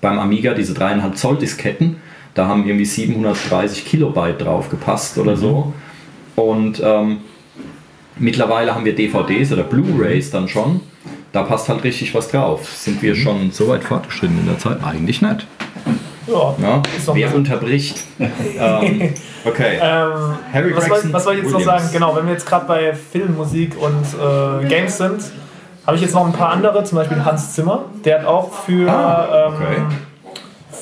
[0.00, 1.96] beim Amiga diese 3,5 Zoll Disketten.
[2.40, 5.74] Da haben irgendwie 730 Kilobyte drauf gepasst oder so.
[6.36, 7.18] Und ähm,
[8.16, 10.80] mittlerweile haben wir DVDs oder Blu-rays dann schon.
[11.32, 12.66] Da passt halt richtig was drauf.
[12.66, 14.82] Sind wir schon so weit fortgeschritten in der Zeit?
[14.82, 15.46] Eigentlich nicht.
[16.26, 16.54] Ja.
[16.62, 16.82] Ja?
[17.12, 17.98] Wer unterbricht?
[18.18, 19.12] ähm,
[19.44, 19.78] okay.
[19.78, 21.82] Ähm, Harry was, soll, was soll ich jetzt noch Williams.
[21.82, 21.92] sagen?
[21.92, 25.20] Genau, wenn wir jetzt gerade bei Film, Musik und äh, Games sind,
[25.86, 27.84] habe ich jetzt noch ein paar andere, zum Beispiel Hans Zimmer.
[28.02, 29.76] Der hat auch für, Ah, okay.
[29.76, 29.88] ähm,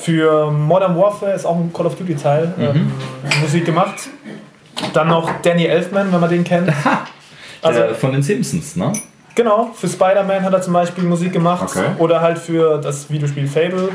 [0.09, 2.63] für Modern Warfare, ist auch ein Call of Duty Teil, Mhm.
[2.65, 2.91] ähm,
[3.41, 4.09] Musik gemacht.
[4.93, 6.71] Dann noch Danny Elfman, wenn man den kennt.
[7.61, 8.93] Also, der von den Simpsons, ne?
[9.35, 11.63] Genau, für Spider-Man hat er zum Beispiel Musik gemacht.
[11.75, 11.87] Okay.
[11.97, 13.89] Oder halt für das Videospiel Fable.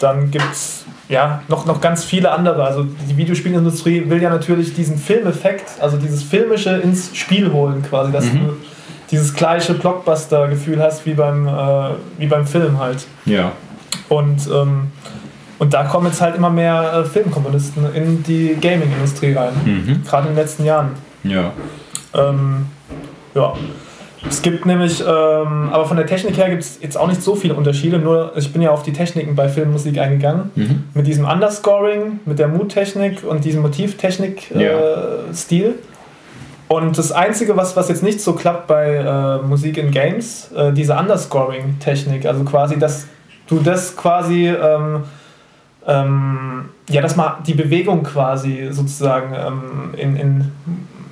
[0.00, 2.64] Dann gibt es ja, noch, noch ganz viele andere.
[2.64, 8.10] Also die Videospielindustrie will ja natürlich diesen Filmeffekt, also dieses Filmische ins Spiel holen quasi,
[8.10, 8.40] dass Mhm.
[8.48, 8.56] du
[9.12, 13.06] dieses gleiche Blockbuster-Gefühl hast wie beim, äh, wie beim Film halt.
[13.26, 13.52] Ja.
[14.08, 14.88] Und, ähm,
[15.58, 19.52] und da kommen jetzt halt immer mehr äh, Filmkomponisten in die Gaming-Industrie rein.
[19.64, 20.02] Mhm.
[20.04, 20.90] Gerade in den letzten Jahren.
[21.22, 21.52] Ja.
[22.14, 22.66] Ähm,
[23.34, 23.54] ja.
[24.26, 27.34] Es gibt nämlich, ähm, aber von der Technik her gibt es jetzt auch nicht so
[27.34, 30.50] viele Unterschiede, nur ich bin ja auf die Techniken bei Filmmusik eingegangen.
[30.54, 30.84] Mhm.
[30.94, 34.60] Mit diesem Underscoring, mit der Mood-Technik und diesem Motivtechnik-Stil.
[34.62, 35.74] Äh, Stil.
[36.68, 40.72] und das Einzige, was, was jetzt nicht so klappt bei äh, Musik in Games, äh,
[40.72, 43.06] diese Underscoring-Technik, also quasi, dass
[43.46, 45.04] du das quasi, ähm,
[45.86, 50.52] ähm, ja, dass man die Bewegung quasi sozusagen ähm, in, in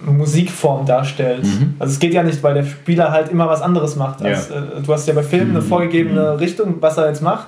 [0.07, 1.45] Musikform darstellt.
[1.45, 1.75] Mhm.
[1.79, 4.23] Also es geht ja nicht, weil der Spieler halt immer was anderes macht.
[4.23, 4.57] Als, Ja.
[4.57, 7.47] äh, du hast ja bei Filmen eine vorgegebene Richtung, was er jetzt macht.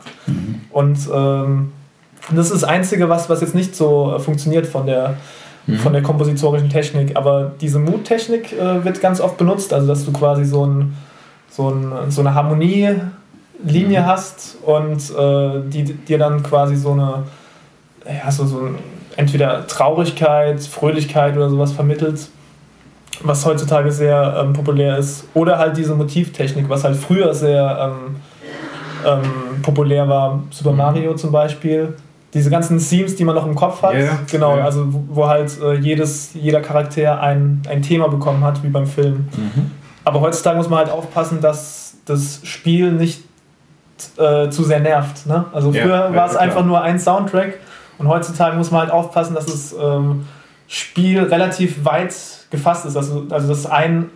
[0.70, 1.72] Und ähm,
[2.30, 5.16] das ist das Einzige, was, was jetzt nicht so äh, funktioniert von der,
[5.82, 7.16] von der kompositorischen Technik.
[7.16, 10.94] Aber diese Mood-Technik äh, wird ganz oft benutzt, also dass du quasi so, ein,
[11.50, 12.34] so, ein, so eine
[13.64, 17.24] Harmonielinie hast und äh, die dir dann quasi so eine,
[18.06, 18.68] ja, so, so
[19.16, 22.28] entweder Traurigkeit, Fröhlichkeit oder sowas vermittelt,
[23.22, 25.24] was heutzutage sehr ähm, populär ist.
[25.34, 28.16] Oder halt diese Motivtechnik, was halt früher sehr ähm,
[29.06, 30.42] ähm, populär war.
[30.50, 31.94] Super Mario zum Beispiel.
[32.34, 33.94] Diese ganzen Themes, die man noch im Kopf hat.
[33.94, 34.18] Ja.
[34.30, 34.64] Genau, Ja.
[34.64, 38.86] also wo wo halt äh, jedes, jeder Charakter ein, ein Thema bekommen hat, wie beim
[38.86, 39.28] Film.
[39.36, 39.70] Mhm.
[40.04, 43.22] Aber heutzutage muss man halt aufpassen, dass das Spiel nicht
[44.18, 45.26] äh, zu sehr nervt.
[45.26, 45.44] Ne?
[45.52, 46.42] Also Ja, früher ja, war es klar.
[46.42, 47.58] einfach nur ein Soundtrack
[47.98, 50.26] und heutzutage muss man halt aufpassen, dass es ähm,
[50.68, 52.14] Spiel relativ weit
[52.50, 52.96] gefasst ist.
[52.96, 54.10] Also, also dass ein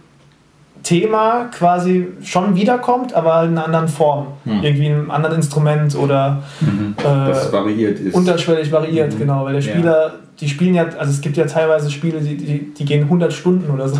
[0.83, 4.29] Thema quasi schon wiederkommt, aber in einer anderen Form.
[4.45, 4.63] Hm.
[4.63, 6.43] Irgendwie in einem anderen Instrument oder
[7.03, 8.15] Das äh, variiert ist.
[8.15, 9.19] unterschwellig variiert, Mhm.
[9.19, 9.45] genau.
[9.45, 9.73] Weil der Ja.
[9.73, 13.33] Spieler, die spielen ja, also es gibt ja teilweise Spiele, die, die, die gehen 100
[13.33, 13.99] Stunden oder so.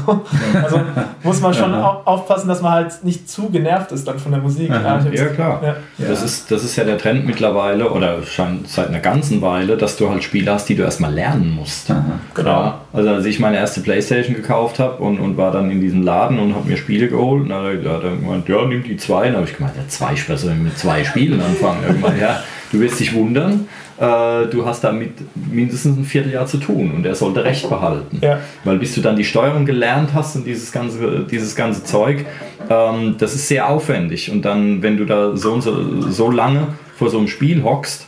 [0.63, 0.81] Also
[1.25, 4.41] muss man schon au- aufpassen, dass man halt nicht zu genervt ist dann von der
[4.41, 4.71] Musik.
[4.71, 5.01] Aha.
[5.13, 5.61] Ja, klar.
[5.65, 5.77] Ja.
[6.07, 9.97] Das, ist, das ist ja der Trend mittlerweile oder schon seit einer ganzen Weile, dass
[9.97, 11.91] du halt Spiele hast, die du erstmal lernen musst.
[11.91, 12.05] Aha.
[12.35, 12.51] Genau.
[12.51, 16.03] Ja, also als ich meine erste Playstation gekauft habe und, und war dann in diesem
[16.03, 19.27] Laden und habe mir Spiele geholt, und dann hat er gemeint, ja, nimm die zwei.
[19.27, 21.79] Dann habe ich gemeint, ja, zwei, was soll ich mit zwei Spielen anfangen?
[21.87, 23.67] Gemeint, ja, du wirst dich wundern,
[24.01, 28.19] äh, du hast damit mindestens ein Vierteljahr zu tun und er sollte Recht behalten.
[28.21, 28.39] Ja.
[28.65, 32.25] Weil bis du dann die Steuerung gelernt hast und dieses ganze, dieses ganze Zeug,
[32.71, 34.31] ähm, das ist sehr aufwendig.
[34.31, 38.07] Und dann, wenn du da so, und so, so lange vor so einem Spiel hockst,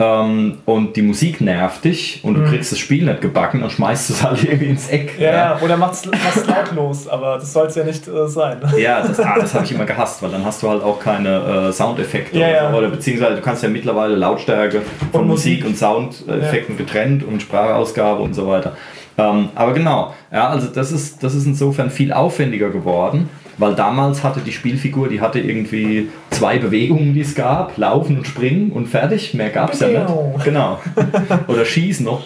[0.00, 4.08] ähm, und die Musik nervt dich und du kriegst das Spiel nicht gebacken, dann schmeißt
[4.08, 5.18] es halt irgendwie ins Eck.
[5.18, 8.62] Ja, ja, oder macht's, macht's lautlos, aber das soll es ja nicht äh, sein.
[8.78, 11.68] Ja, das, ah, das habe ich immer gehasst, weil dann hast du halt auch keine
[11.68, 12.38] äh, Soundeffekte.
[12.38, 12.70] Ja, oder, ja.
[12.70, 12.78] so.
[12.78, 14.80] oder beziehungsweise du kannst ja mittlerweile Lautstärke
[15.12, 15.66] von Und Musik, Musik.
[15.66, 18.74] und Soundeffekten getrennt und Sprachausgabe und so weiter.
[19.18, 23.28] Ähm, aber genau, ja, also das ist, das ist insofern viel aufwendiger geworden,
[23.60, 28.26] weil damals hatte die Spielfigur, die hatte irgendwie zwei Bewegungen, die es gab, laufen und
[28.26, 30.44] springen und fertig, mehr gab es ja nicht.
[30.44, 30.78] Genau.
[31.46, 32.22] Oder schießen noch.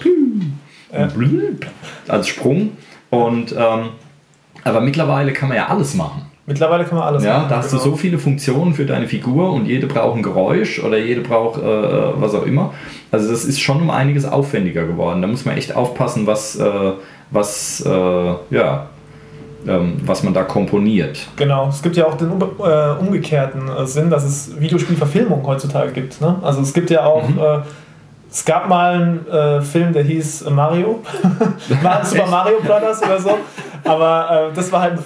[0.92, 1.08] Ja.
[2.06, 2.70] Als Sprung.
[3.10, 3.90] Und ähm,
[4.62, 6.22] aber mittlerweile kann man ja alles machen.
[6.46, 7.82] Mittlerweile kann man alles Ja, machen, da hast genau.
[7.82, 11.60] du so viele Funktionen für deine Figur und jede braucht ein Geräusch oder jede braucht
[11.60, 12.74] äh, was auch immer.
[13.10, 15.20] Also das ist schon um einiges aufwendiger geworden.
[15.22, 16.92] Da muss man echt aufpassen, was, äh,
[17.30, 18.86] was, äh, ja,
[19.66, 21.18] ähm, was man da komponiert.
[21.36, 25.92] Genau, es gibt ja auch den um, äh, umgekehrten äh, Sinn, dass es Videospielverfilmungen heutzutage
[25.92, 26.20] gibt.
[26.20, 26.36] Ne?
[26.42, 27.38] Also es gibt ja auch, Mhm.
[27.38, 27.58] äh,
[28.30, 31.00] es gab mal einen äh, Film, der hieß Mario,
[32.04, 33.38] Super Mario Brothers oder so,
[33.84, 34.98] aber äh, das war halt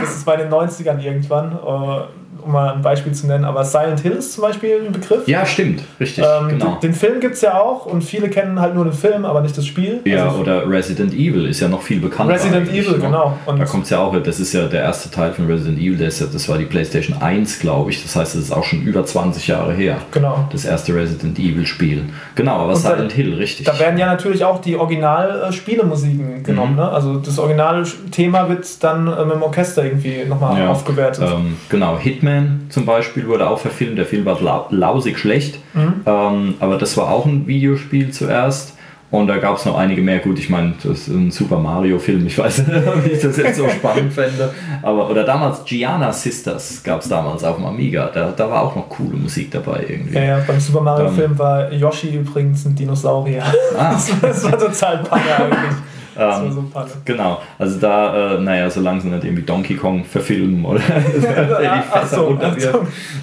[0.00, 2.00] das ist bei den 90ern irgendwann, äh,
[2.44, 5.26] um mal ein Beispiel zu nennen, aber Silent Hill ist zum Beispiel ein Begriff.
[5.28, 6.72] Ja, stimmt, richtig, Ähm, genau.
[6.82, 9.40] den, den Film gibt es ja auch und viele kennen halt nur den Film, aber
[9.40, 10.00] nicht das Spiel.
[10.04, 12.34] Ja, Also, oder Resident Evil ist ja noch viel bekannter.
[12.34, 12.98] Resident Evil, ne?
[12.98, 13.38] genau.
[13.46, 15.96] Und da kommt es ja auch, das ist ja der erste Teil von Resident Evil,
[15.98, 18.02] das, ja, das war die PlayStation 1, glaube ich.
[18.02, 19.98] Das heißt, das ist auch schon über 20 Jahre her.
[20.12, 20.48] genau.
[20.52, 22.04] Das erste Resident Evil Spiel.
[22.34, 23.66] Genau, aber Und da- Silent Hill, richtig.
[23.66, 26.72] Da werden ja natürlich auch die Original-Spielemusiken genommen.
[26.72, 26.78] Mhm.
[26.78, 26.88] Ne?
[26.88, 30.70] Also das Originalthema wird dann äh, mit dem Orchester irgendwie nochmal Ja.
[30.70, 31.24] aufgewertet.
[31.26, 32.27] Ähm, genau, Hitman
[32.68, 33.98] zum Beispiel wurde auch verfilmt.
[33.98, 35.94] Der Film war lau lausig schlecht, Mhm.
[36.06, 38.74] ähm, aber das war auch ein Videospiel zuerst.
[39.10, 40.18] Und da gab es noch einige mehr.
[40.18, 42.26] Gut, ich meine, das ist ein Super Mario-Film.
[42.26, 44.52] Ich weiß nicht, ob ich das jetzt so spannend fände.
[44.82, 48.10] Aber, oder damals Gianna Sisters gab es damals auf dem Amiga.
[48.12, 50.14] Da, da war auch noch coole Musik dabei irgendwie.
[50.14, 50.84] Ja, ja, beim Super Ähm.
[50.84, 53.44] Mario-Film war Yoshi übrigens ein Dinosaurier.
[53.78, 53.92] Ah.
[53.94, 55.76] Das, war, das war total Panne eigentlich.
[56.18, 56.90] Das war Ähm, so Panne.
[57.04, 60.80] Genau, also da, äh, naja, solange sie nicht irgendwie Donkey Kong verfilmen oder
[61.22, 62.54] Ja, die ach so, ach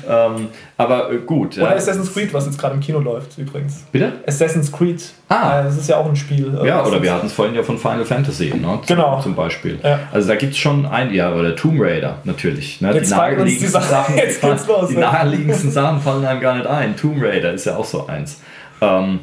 [0.07, 1.57] Ähm, aber äh, gut.
[1.57, 1.75] Oder ja.
[1.75, 3.83] Assassin's Creed, was jetzt gerade im Kino läuft übrigens.
[3.91, 4.13] Bitte?
[4.27, 5.01] Assassin's Creed.
[5.29, 5.61] Ah.
[5.61, 6.57] Äh, Das ist ja auch ein Spiel.
[6.61, 8.79] äh, Ja, oder wir hatten es vorhin ja von Final Fantasy, ne?
[8.87, 9.19] Genau.
[9.21, 9.79] Zum Beispiel.
[9.83, 9.99] Ja.
[10.11, 12.81] Also da gibt es schon ein, ja, oder Tomb Raider natürlich.
[12.81, 12.93] Ne?
[12.93, 14.99] Jetzt die Sachen- Sachen, jetzt geht's los, die ja.
[15.11, 16.95] naheliegendsten Sachen fallen einem gar nicht ein.
[16.95, 18.39] Tomb Raider ist ja auch so eins.
[18.81, 19.19] Ähm,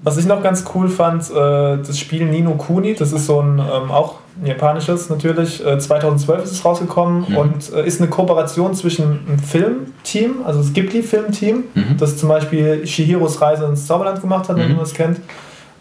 [0.00, 3.58] Was ich noch ganz cool fand, äh, das Spiel Nino Kuni, das ist so ein
[3.58, 5.64] ähm, auch ein japanisches natürlich.
[5.66, 7.36] Äh, 2012 ist es rausgekommen Mhm.
[7.36, 11.96] und äh, ist eine Kooperation zwischen einem Filmteam, also das Ghibli-Filmteam, Mhm.
[11.98, 14.74] das zum Beispiel Shihiros Reise ins Zauberland gemacht hat, wenn Mhm.
[14.76, 15.20] man das kennt.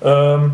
[0.03, 0.53] Ähm,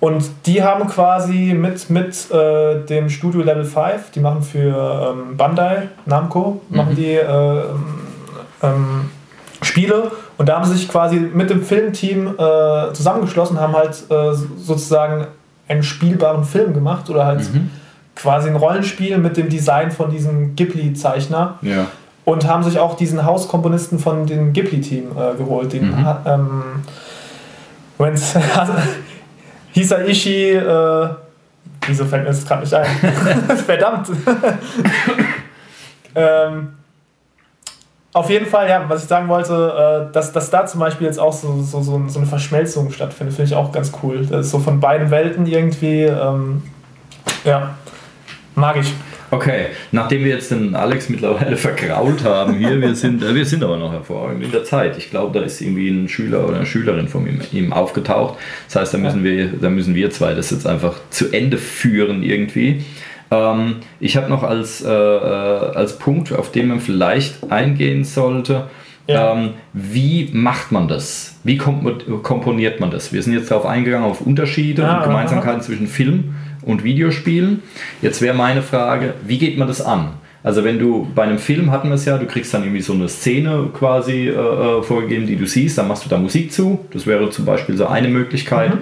[0.00, 5.36] und die haben quasi mit, mit äh, dem Studio Level 5, die machen für ähm,
[5.36, 6.96] Bandai, Namco, machen Mhm.
[6.96, 7.62] die äh,
[8.62, 9.10] ähm,
[9.62, 14.34] Spiele und da haben sie sich quasi mit dem Filmteam äh, zusammengeschlossen, haben halt äh,
[14.58, 15.26] sozusagen
[15.68, 17.70] einen spielbaren Film gemacht oder halt Mhm.
[18.16, 21.86] quasi ein Rollenspiel mit dem Design von diesem Ghibli-Zeichner ja.
[22.24, 25.72] und haben sich auch diesen Hauskomponisten von dem Ghibli-Team äh, geholt.
[25.72, 26.06] Den, Mhm.
[26.26, 26.62] ähm,
[27.98, 28.34] wenn's,
[29.72, 31.08] Hisaishi, äh,
[31.86, 32.86] wieso fällt mir das gerade nicht ein?
[33.66, 34.08] Verdammt.
[36.14, 36.68] ähm,
[38.14, 41.18] auf jeden Fall, ja, was ich sagen wollte, äh, dass, dass da zum Beispiel jetzt
[41.18, 44.24] auch so, so, so, eine Verschmelzung stattfindet, finde ich auch ganz cool.
[44.24, 46.62] Das ist so von beiden Welten irgendwie, ähm,
[47.44, 47.74] ja,
[48.54, 48.92] mag ich.
[49.32, 53.64] Okay, nachdem wir jetzt den Alex mittlerweile vergrault haben hier, wir sind, äh, wir sind
[53.64, 54.96] aber noch hervorragend in der Zeit.
[54.96, 58.38] Ich glaube, da ist irgendwie ein Schüler oder eine Schülerin von ihm, ihm aufgetaucht.
[58.68, 62.22] Das heißt, da müssen, wir, da müssen wir zwei das jetzt einfach zu Ende führen
[62.22, 62.84] irgendwie.
[63.30, 64.90] Ähm, ich habe noch als, äh, äh,
[65.74, 68.66] als Punkt, auf den man vielleicht eingehen sollte,
[69.06, 69.34] Ja.
[69.34, 71.38] Ähm, wie macht man das?
[71.44, 73.12] Wie komp komponiert man das?
[73.12, 77.62] Wir sind jetzt darauf eingegangen, auf Unterschiede Ah, und Gemeinsamkeiten zwischen Film und Videospielen.
[78.00, 80.14] Jetzt wäre meine Frage, wie geht man das an?
[80.42, 82.94] Also wenn du bei einem Film hatten wir es ja, du kriegst dann irgendwie so
[82.94, 86.80] eine Szene quasi äh, äh, vorgegeben, die du siehst, dann machst du da Musik zu.
[86.92, 88.72] Das wäre zum Beispiel so eine Möglichkeit.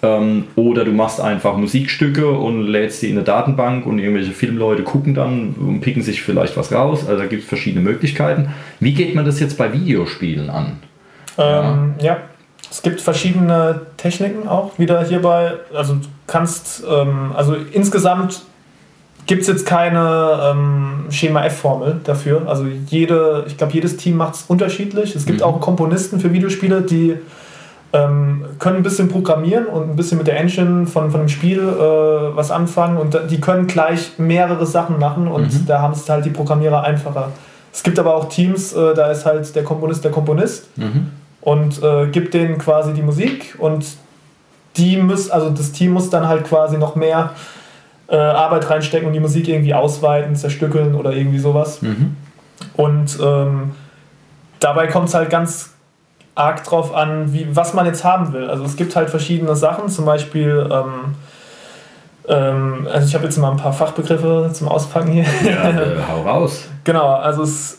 [0.00, 4.84] Ähm, oder du machst einfach Musikstücke und lädst die in eine Datenbank und irgendwelche Filmleute
[4.84, 7.06] gucken dann und picken sich vielleicht was raus.
[7.08, 8.50] Also da gibt es verschiedene Möglichkeiten.
[8.78, 10.78] Wie geht man das jetzt bei Videospielen an?
[11.36, 12.18] Ähm, ja.
[12.70, 15.54] Es gibt verschiedene Techniken auch wieder hierbei.
[15.74, 18.42] Also du kannst, ähm, also insgesamt
[19.26, 22.42] gibt es jetzt keine ähm, Schema F-Formel dafür.
[22.46, 25.16] Also jede, ich glaube, jedes Team macht es unterschiedlich.
[25.16, 25.44] Es gibt Mhm.
[25.44, 27.14] auch Komponisten für Videospiele, die
[27.92, 31.58] ähm, können ein bisschen programmieren und ein bisschen mit der Engine von, von dem Spiel
[31.60, 35.66] äh, was anfangen und die können gleich mehrere Sachen machen und Mhm.
[35.66, 37.30] da haben es halt die Programmierer einfacher.
[37.72, 40.68] Es gibt aber auch Teams, äh, da ist halt der Komponist der Komponist
[41.40, 43.86] und äh, gibt denen quasi die Musik und
[44.76, 47.30] die muss, also das Team muss dann halt quasi noch mehr
[48.08, 51.80] äh, Arbeit reinstecken und die Musik irgendwie ausweiten, zerstückeln oder irgendwie sowas.
[52.76, 53.72] Und ähm,
[54.60, 55.70] dabei kommt es halt ganz
[56.38, 58.48] arg drauf an, wie, was man jetzt haben will.
[58.48, 61.14] Also es gibt halt verschiedene Sachen, zum Beispiel, ähm,
[62.28, 65.24] ähm, also ich habe jetzt mal ein paar Fachbegriffe zum Auspacken hier.
[65.44, 66.68] Ja, äh, hau raus.
[66.84, 67.78] Genau, also es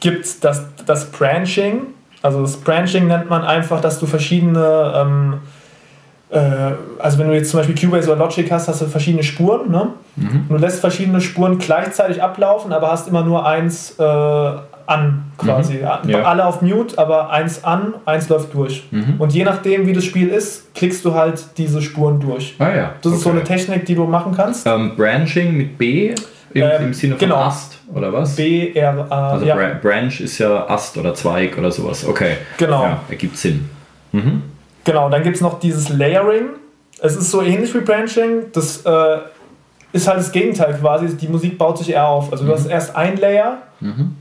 [0.00, 1.82] gibt das, das Branching.
[2.22, 5.34] Also das Branching nennt man einfach, dass du verschiedene, ähm,
[6.30, 9.70] äh, also wenn du jetzt zum Beispiel Cubase oder Logic hast, hast du verschiedene Spuren.
[9.70, 9.88] Ne?
[10.16, 14.52] Und du lässt verschiedene Spuren gleichzeitig ablaufen, aber hast immer nur eins äh,
[14.86, 15.80] an quasi.
[15.80, 16.00] Ja.
[16.22, 18.84] Alle auf Mute, aber eins an, eins läuft durch.
[19.18, 22.54] Und je nachdem, wie das Spiel ist, klickst du halt diese Spuren durch.
[22.58, 22.92] Ah ja.
[23.02, 23.38] Das ist so okay.
[23.38, 24.66] eine Technik, die du machen kannst.
[24.66, 26.14] Ähm, Branching mit B
[26.54, 27.36] im, Ähm, im Sinne von genau.
[27.36, 28.36] Ast oder was?
[28.36, 29.32] B, R, A.
[29.32, 29.54] Also ja.
[29.54, 32.06] Bra Branch ist ja Ast oder Zweig oder sowas.
[32.06, 32.36] Okay.
[32.56, 32.82] Genau.
[32.82, 33.68] Ja, ergibt Sinn.
[34.84, 36.50] Genau, dann gibt es noch dieses Layering.
[37.02, 38.44] Es ist so ähnlich wie Branching.
[38.52, 39.18] Das äh,
[39.96, 41.16] ist halt das Gegenteil quasi.
[41.16, 42.30] Die Musik baut sich eher auf.
[42.32, 43.58] Also du hast erst ein Layer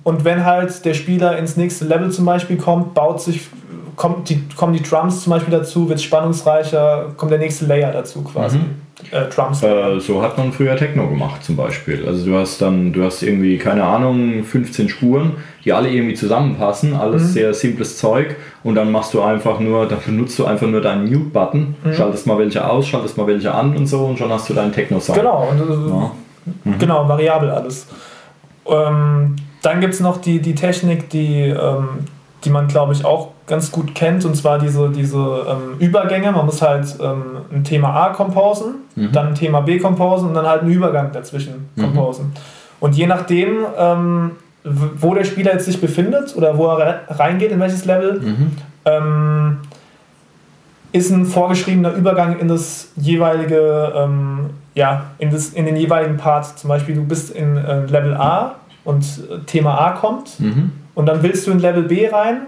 [0.04, 3.48] und wenn halt der Spieler ins nächste Level zum Beispiel kommt, baut sich,
[3.96, 8.22] kommt die, kommen die Drums zum Beispiel dazu, wird spannungsreicher, kommt der nächste Layer dazu
[8.24, 8.58] quasi.
[9.12, 9.62] Äh, Drums.
[9.62, 12.06] Äh, so hat man früher Techno gemacht zum Beispiel.
[12.08, 15.34] Also du hast dann, du hast irgendwie, keine Ahnung, 15 Spuren,
[15.66, 20.00] die alle irgendwie zusammenpassen, alles sehr simples Zeug und dann machst du einfach nur, dann
[20.06, 23.86] benutzt du einfach nur deinen Mute-Button, schaltest mal welche aus, schaltest mal welche an und
[23.88, 25.18] so und schon hast du deinen Techno-Sound.
[25.20, 25.90] Genau, äh,
[26.70, 26.78] Ja.
[26.80, 27.88] genau, variabel alles.
[28.66, 31.90] Ähm, dann gibt es noch die, die Technik, die, ähm,
[32.46, 36.32] die man, glaube ich, auch ganz gut kennt, und zwar diese, diese ähm, Übergänge.
[36.32, 38.76] Man muss halt ähm, ein Thema A composen,
[39.12, 42.32] dann ein Thema B composen und dann halt einen Übergang dazwischen composen.
[42.80, 44.32] Und je nachdem, ähm,
[44.64, 48.22] wo der Spieler jetzt sich befindet oder wo er re- reingeht, in welches Level,
[48.86, 49.58] ähm,
[50.92, 56.58] ist ein vorgeschriebener Übergang in das jeweilige, ähm, ja, in, das, in den jeweiligen Part.
[56.58, 59.06] Zum Beispiel, du bist in äh, Level A und
[59.46, 60.72] Thema A kommt Mhm.
[60.96, 62.48] Und dann willst du in Level B rein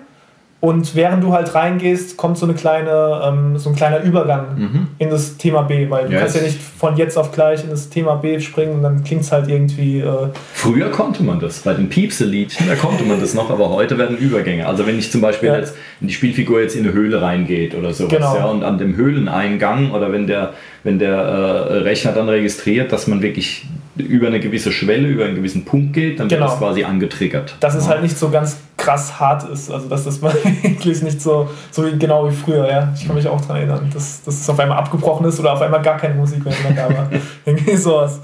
[0.60, 4.88] und während du halt reingehst, kommt so, eine kleine, ähm, so ein kleiner Übergang Mhm.
[4.98, 7.70] in das Thema B, weil du Ja, kannst ja nicht von jetzt auf gleich in
[7.70, 10.00] das Thema B springen und dann klingt es halt irgendwie.
[10.00, 14.00] Äh, Früher konnte man das, bei den Piepse-Liedchen, da konnte man das noch, aber heute
[14.00, 14.66] werden Übergänge.
[14.66, 15.58] Also wenn ich zum Beispiel Ja.
[15.58, 18.36] jetzt, wenn die Spielfigur jetzt in eine Höhle reingeht oder sowas, Genau.
[18.36, 23.06] ja, und an dem Höhleneingang oder wenn der, wenn der äh, Rechner dann registriert, dass
[23.06, 23.68] man wirklich
[24.00, 26.42] über eine gewisse Schwelle, über einen gewissen Punkt geht, dann Genau.
[26.42, 27.56] wird das quasi angetriggert.
[27.60, 27.92] dass es ja.
[27.92, 29.72] halt nicht so ganz krass hart ist.
[29.72, 30.22] Also dass das
[30.64, 32.94] wirklich nicht so, so wie, genau wie früher, ja.
[32.96, 35.62] Ich kann mich auch daran erinnern, dass, dass es auf einmal abgebrochen ist oder auf
[35.62, 37.10] einmal gar keine Musik mehr da war.
[37.46, 38.20] Irgendwie sowas.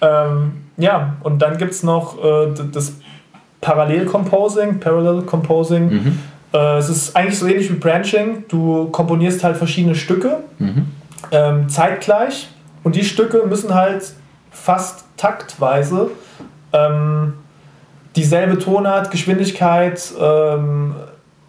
[0.00, 2.94] Ähm, ja, und dann gibt es noch äh, das
[3.60, 5.88] Parallel-Composing, Parallel Composing.
[5.90, 6.18] Mhm.
[6.52, 8.44] Äh, es ist eigentlich so ähnlich wie Branching.
[8.48, 10.86] Du komponierst halt verschiedene Stücke Mhm.
[11.32, 12.48] ähm, zeitgleich
[12.84, 14.12] und die Stücke müssen halt
[14.50, 16.10] fast taktweise
[16.72, 17.34] ähm,
[18.16, 20.94] dieselbe Tonart, Geschwindigkeit, ähm,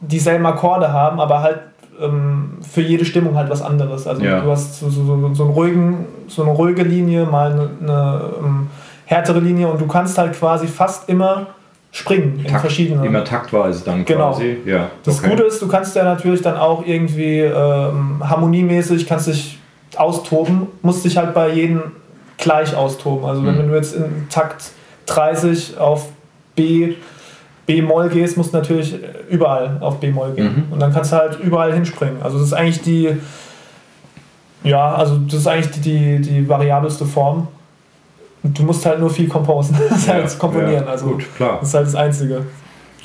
[0.01, 1.59] dieselben Akkorde haben, aber halt
[2.01, 4.07] ähm, für jede Stimmung halt was anderes.
[4.07, 4.39] Also Ja.
[4.41, 8.21] du hast so, so, so, so, einen ruhigen, so eine ruhige Linie, mal eine, eine
[8.39, 8.67] ähm,
[9.05, 11.47] härtere Linie und du kannst halt quasi fast immer
[11.91, 13.03] springen in Takt, verschiedenen.
[13.03, 14.29] Immer taktweise dann Genau.
[14.31, 14.57] quasi.
[14.65, 15.31] Ja, Das okay.
[15.31, 19.57] Gute ist, du kannst ja natürlich dann auch irgendwie ähm, harmoniemäßig, kannst dich
[19.97, 21.81] austoben, musst dich halt bei jedem
[22.39, 23.25] gleich austoben.
[23.25, 23.69] Also wenn, Mhm.
[23.69, 24.71] du jetzt in Takt
[25.05, 26.07] 30 auf
[26.55, 26.95] B,
[27.67, 28.95] B-Moll gehst, musst du natürlich
[29.29, 30.65] überall auf B-Moll gehen.
[30.67, 30.73] Mhm.
[30.73, 32.21] Und dann kannst du halt überall hinspringen.
[32.23, 33.15] Also das ist eigentlich die,
[34.63, 37.47] ja, also das ist eigentlich die, die, die variabelste Form.
[38.41, 39.27] Und du musst halt nur viel
[39.89, 40.85] das Ja, halt komponieren.
[40.85, 41.57] ja, also gut, klar.
[41.59, 42.41] das ist halt das Einzige.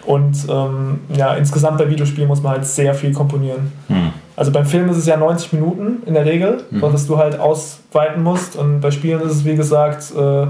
[0.06, 3.72] Und ähm, ja, insgesamt bei Videospielen muss man halt sehr viel komponieren.
[3.88, 4.10] Hm.
[4.36, 6.82] Also beim Film ist es ja 90 Minuten in der Regel, Mhm.
[6.82, 8.56] was du halt ausweiten musst.
[8.56, 10.46] Und bei Spielen ist es wie gesagt, äh,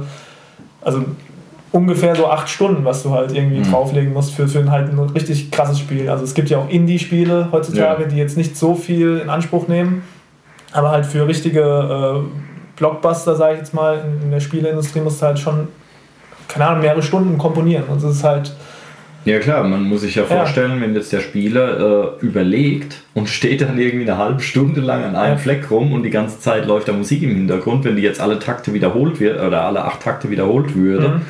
[0.83, 1.05] also
[1.71, 3.71] ungefähr so acht Stunden, was du halt irgendwie Mhm.
[3.71, 6.09] drauflegen musst für, für ein halt ein richtig krasses Spiel.
[6.09, 8.09] Also es gibt ja auch Indie-Spiele heutzutage, Ja.
[8.09, 10.03] die jetzt nicht so viel in Anspruch nehmen,
[10.73, 12.21] aber halt für richtige äh,
[12.77, 15.69] Blockbuster, sage ich jetzt mal, in, in der Spieleindustrie musst du halt schon,
[16.49, 17.85] keine Ahnung, mehrere Stunden komponieren.
[17.89, 18.55] Und es ist halt,
[19.25, 20.29] Ja klar, man muss sich ja Ja.
[20.29, 25.03] vorstellen, wenn jetzt der Spieler äh, überlegt und steht dann irgendwie eine halbe Stunde lang
[25.03, 25.39] an einem Ja.
[25.39, 28.39] Fleck rum und die ganze Zeit läuft da Musik im Hintergrund, wenn die jetzt alle
[28.39, 31.21] Takte wiederholt wird oder alle acht Takte wiederholt würde, Mhm.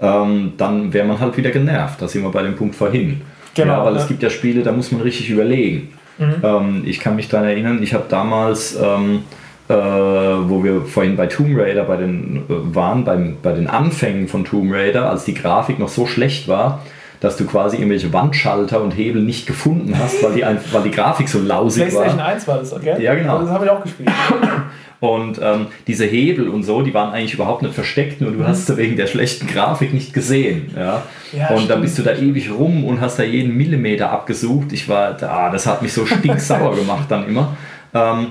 [0.00, 2.00] ähm, dann wäre man halt wieder genervt.
[2.00, 3.20] Da sind wir bei dem Punkt vorhin.
[3.54, 4.00] Genau, ja, weil ja.
[4.00, 5.88] es gibt ja Spiele, da muss man richtig überlegen.
[6.18, 6.34] Mhm.
[6.42, 9.24] Ähm, ich kann mich daran erinnern, ich habe damals, ähm,
[9.68, 14.26] äh, wo wir vorhin bei Tomb Raider bei den, äh, waren, beim, bei den Anfängen
[14.28, 16.82] von Tomb Raider, als die Grafik noch so schlecht war,
[17.22, 20.90] dass du quasi irgendwelche Wandschalter und Hebel nicht gefunden hast, weil die, einfach, weil die
[20.90, 22.26] Grafik so lausig PlayStation war.
[22.26, 23.00] 1 war das, gell?
[23.00, 23.34] Ja, genau.
[23.34, 24.10] Also das habe ich auch gespielt.
[24.98, 28.66] Und ähm, diese Hebel und so, die waren eigentlich überhaupt nicht versteckt, nur du hast
[28.66, 30.72] sie wegen der schlechten Grafik nicht gesehen.
[30.76, 31.02] Ja?
[31.32, 34.72] Ja, und dann bist du da ewig rum und hast da jeden Millimeter abgesucht.
[34.72, 37.56] Ich war da, das hat mich so stinksauer gemacht dann immer.
[37.94, 38.26] Ähm,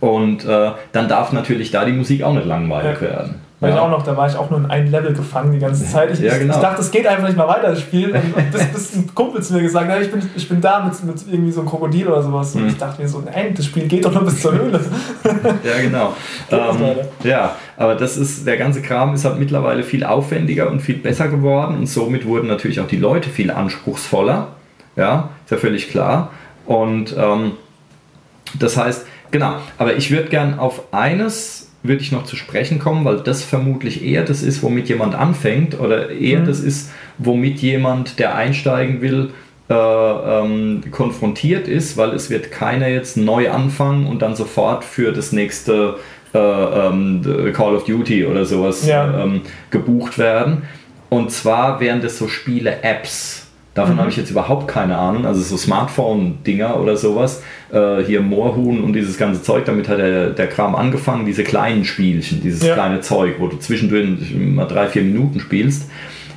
[0.00, 3.08] und äh, dann darf natürlich da die Musik auch nicht langweilig Ja.
[3.08, 3.47] werden.
[3.60, 3.80] Ich Ja.
[3.80, 6.12] auch noch, da war ich auch nur in ein Level gefangen die ganze Zeit.
[6.12, 6.54] Ich, Ja, genau.
[6.54, 8.12] ich dachte, es geht einfach nicht mal weiter, das Spiel.
[8.14, 11.02] Und bis, bis ein Kumpel zu mir gesagt hat, ich bin, ich bin da mit,
[11.02, 12.54] mit irgendwie so einem Krokodil oder sowas.
[12.54, 12.68] Und Mhm.
[12.68, 14.78] ich dachte mir so, nein, das Spiel geht doch nur bis zur Höhle.
[15.64, 16.14] Ja, genau.
[16.50, 20.96] Ähm, ja, aber das ist, der ganze Kram ist halt mittlerweile viel aufwendiger und viel
[20.96, 24.48] besser geworden und somit wurden natürlich auch die Leute viel anspruchsvoller.
[24.96, 26.30] Ja, ist ja völlig klar.
[26.64, 27.52] Und ähm,
[28.58, 33.04] das heißt, genau, aber ich würde gern auf eines würde ich noch zu sprechen kommen,
[33.04, 36.46] weil das vermutlich eher das ist, womit jemand anfängt oder eher Mhm.
[36.46, 39.30] das ist, womit jemand, der einsteigen will,
[39.70, 45.12] äh, ähm, konfrontiert ist, weil es wird keiner jetzt neu anfangen und dann sofort für
[45.12, 45.96] das nächste
[46.34, 47.22] äh, ähm,
[47.54, 49.22] Call of Duty oder sowas Ja.
[49.24, 50.62] ähm, gebucht werden.
[51.10, 53.47] Und zwar wären das so Spiele-Apps.
[53.74, 54.00] Davon Mhm.
[54.00, 55.24] habe ich jetzt überhaupt keine Ahnung.
[55.24, 57.42] Also so Smartphone-Dinger oder sowas.
[57.72, 59.64] Äh, hier Moorhuhn und dieses ganze Zeug.
[59.66, 61.26] Damit hat der, der Kram angefangen.
[61.26, 62.74] Diese kleinen Spielchen, dieses Ja.
[62.74, 65.88] kleine Zeug, wo du zwischendurch mal drei, vier Minuten spielst.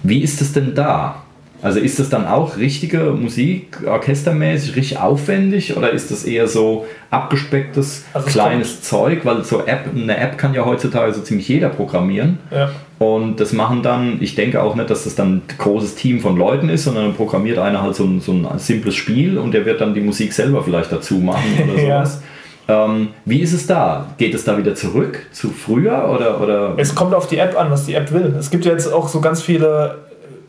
[0.04, 1.24] Wie ist es denn da?
[1.64, 6.88] Also ist das dann auch richtige Musik, orchestermäßig, richtig aufwendig oder ist das eher so
[7.12, 9.26] abgespecktes, Also es kleines Zeug?
[9.26, 12.40] Weil so App, eine App kann ja heutzutage so ziemlich jeder programmieren.
[12.52, 12.72] Ja.
[13.02, 16.38] Und das machen dann, ich denke auch nicht, dass das dann ein großes Team von
[16.38, 19.66] Leuten ist, sondern dann programmiert einer halt so ein, so ein simples Spiel und der
[19.66, 21.42] wird dann die Musik selber vielleicht dazu machen
[21.74, 22.06] oder Ja.
[22.06, 22.22] sowas.
[22.68, 24.06] Ähm, wie ist es da?
[24.20, 27.72] Geht es da wieder zurück zu früher oder, oder Es kommt auf die App an,
[27.72, 28.36] was die App will.
[28.38, 29.96] Es gibt ja jetzt auch so ganz viele Ja.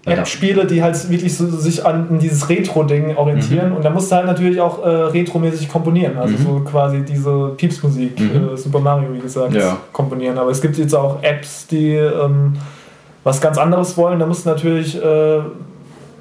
[0.05, 3.71] App-Spiele, die halt wirklich so, sich an dieses Retro-Ding orientieren.
[3.71, 3.77] Mhm.
[3.77, 6.17] Und da musst du halt natürlich auch äh, retromäßig komponieren.
[6.19, 8.55] Also so quasi diese Pieps-Musik, Mhm.
[8.55, 9.77] äh, Super Mario, wie gesagt, Ja.
[9.93, 10.39] komponieren.
[10.39, 12.55] Aber es gibt jetzt auch Apps, die ähm,
[13.23, 14.19] was ganz anderes wollen.
[14.19, 15.39] Da musst du natürlich äh,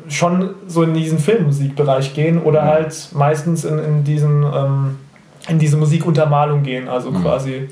[0.09, 2.67] schon so in diesen Filmmusikbereich gehen oder Mhm.
[2.67, 4.97] halt meistens in, in diesen ähm,
[5.49, 6.87] in diese Musikuntermalung gehen.
[6.87, 7.23] Also Mhm.
[7.23, 7.67] quasi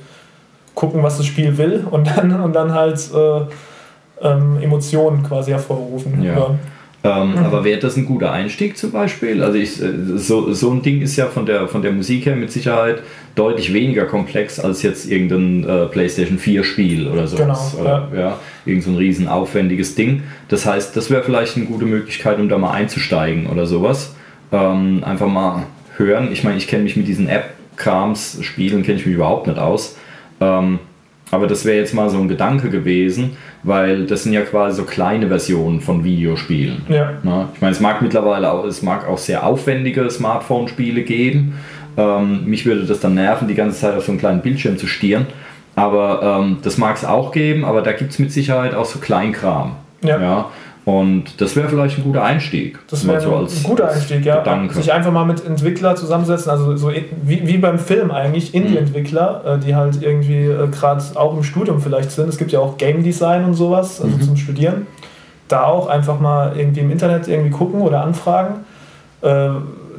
[0.73, 3.41] gucken, was das Spiel will und dann, und dann halt äh,
[4.21, 6.21] ähm, Emotionen quasi hervorrufen.
[6.23, 6.55] Ja.
[7.01, 9.41] Ähm, Aber wäre das ein guter Einstieg zum Beispiel?
[9.41, 12.35] Also ich, äh, so, so ein Ding ist ja von der, von der Musik her
[12.35, 13.01] mit Sicherheit
[13.35, 17.71] deutlich weniger komplex als jetzt irgendein äh, PlayStation 4 Spiel oder sowas.
[17.77, 18.39] Genau, oder, ja.
[18.65, 20.23] Irgend so ein riesen aufwendiges Ding.
[20.49, 24.13] Das heißt, das wäre vielleicht eine gute Möglichkeit, um da mal einzusteigen oder sowas.
[24.51, 26.33] Ähm, einfach mal hören.
[26.33, 29.95] Ich meine, ich kenne mich mit diesen App-Krams, Spielen kenne ich mich überhaupt nicht aus.
[30.41, 30.79] Ähm,
[31.31, 34.83] aber das wäre jetzt mal so ein Gedanke gewesen, weil das sind ja quasi so
[34.83, 36.83] kleine Versionen von Videospielen.
[36.89, 37.13] Ja.
[37.23, 41.59] Na, ich meine, es mag mittlerweile auch, es mag auch sehr aufwendige Smartphone-Spiele geben.
[41.97, 44.87] Ähm, mich würde das dann nerven, die ganze Zeit auf so einen kleinen Bildschirm zu
[44.87, 45.27] stieren.
[45.75, 48.99] Aber ähm, das mag es auch geben, aber da gibt es mit Sicherheit auch so
[48.99, 49.75] Kleinkram.
[50.01, 50.19] Ja.
[50.89, 52.79] Und das wäre vielleicht ein guter Einstieg.
[52.89, 54.39] Das wäre so ein guter Einstieg, ja.
[54.39, 54.73] Gedanke.
[54.73, 59.59] Sich einfach mal mit Entwickler zusammensetzen, also so wie, wie beim Film eigentlich, Indie-Entwickler, äh,
[59.59, 62.27] die halt irgendwie äh, gerade auch im Studium vielleicht sind.
[62.27, 64.87] Es gibt ja auch Game Design und sowas, also zum Studieren.
[65.47, 68.61] Da auch einfach mal irgendwie im Internet irgendwie gucken oder anfragen.
[69.21, 69.49] Äh,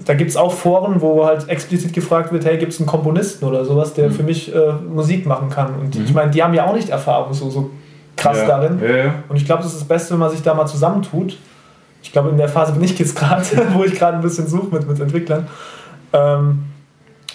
[0.07, 3.45] da gibt es auch Foren, wo halt explizit gefragt wird, hey, gibt es einen Komponisten
[3.45, 4.51] oder sowas, der für mich
[4.89, 5.75] Musik machen kann.
[5.79, 7.71] Und ich meine, die haben ja auch nicht Erfahrung so, so
[8.21, 8.47] krass ja.
[8.47, 8.81] darin.
[8.81, 9.15] Ja.
[9.29, 11.37] Und ich glaube, das ist das Beste, wenn man sich da mal zusammentut.
[12.03, 14.75] Ich glaube, in der Phase bin ich jetzt gerade, wo ich gerade ein bisschen suche
[14.75, 15.49] mit, mit Entwicklern.
[16.13, 16.65] Ähm,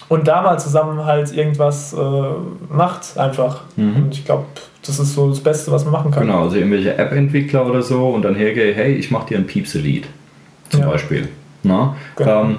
[0.08, 1.96] und da mal zusammen halt irgendwas äh,
[2.70, 3.62] macht, einfach.
[3.76, 3.96] Mhm.
[3.96, 4.44] Und ich glaube,
[4.86, 6.26] das ist so das Beste, was man machen kann.
[6.26, 10.06] Genau, also irgendwelche App-Entwickler oder so und dann hergehe, hey, ich mache dir ein Piepse-Lied.
[10.68, 10.86] zum Ja.
[10.86, 11.28] Beispiel.
[11.64, 11.96] Na?
[12.14, 12.44] Genau.
[12.44, 12.58] Ähm,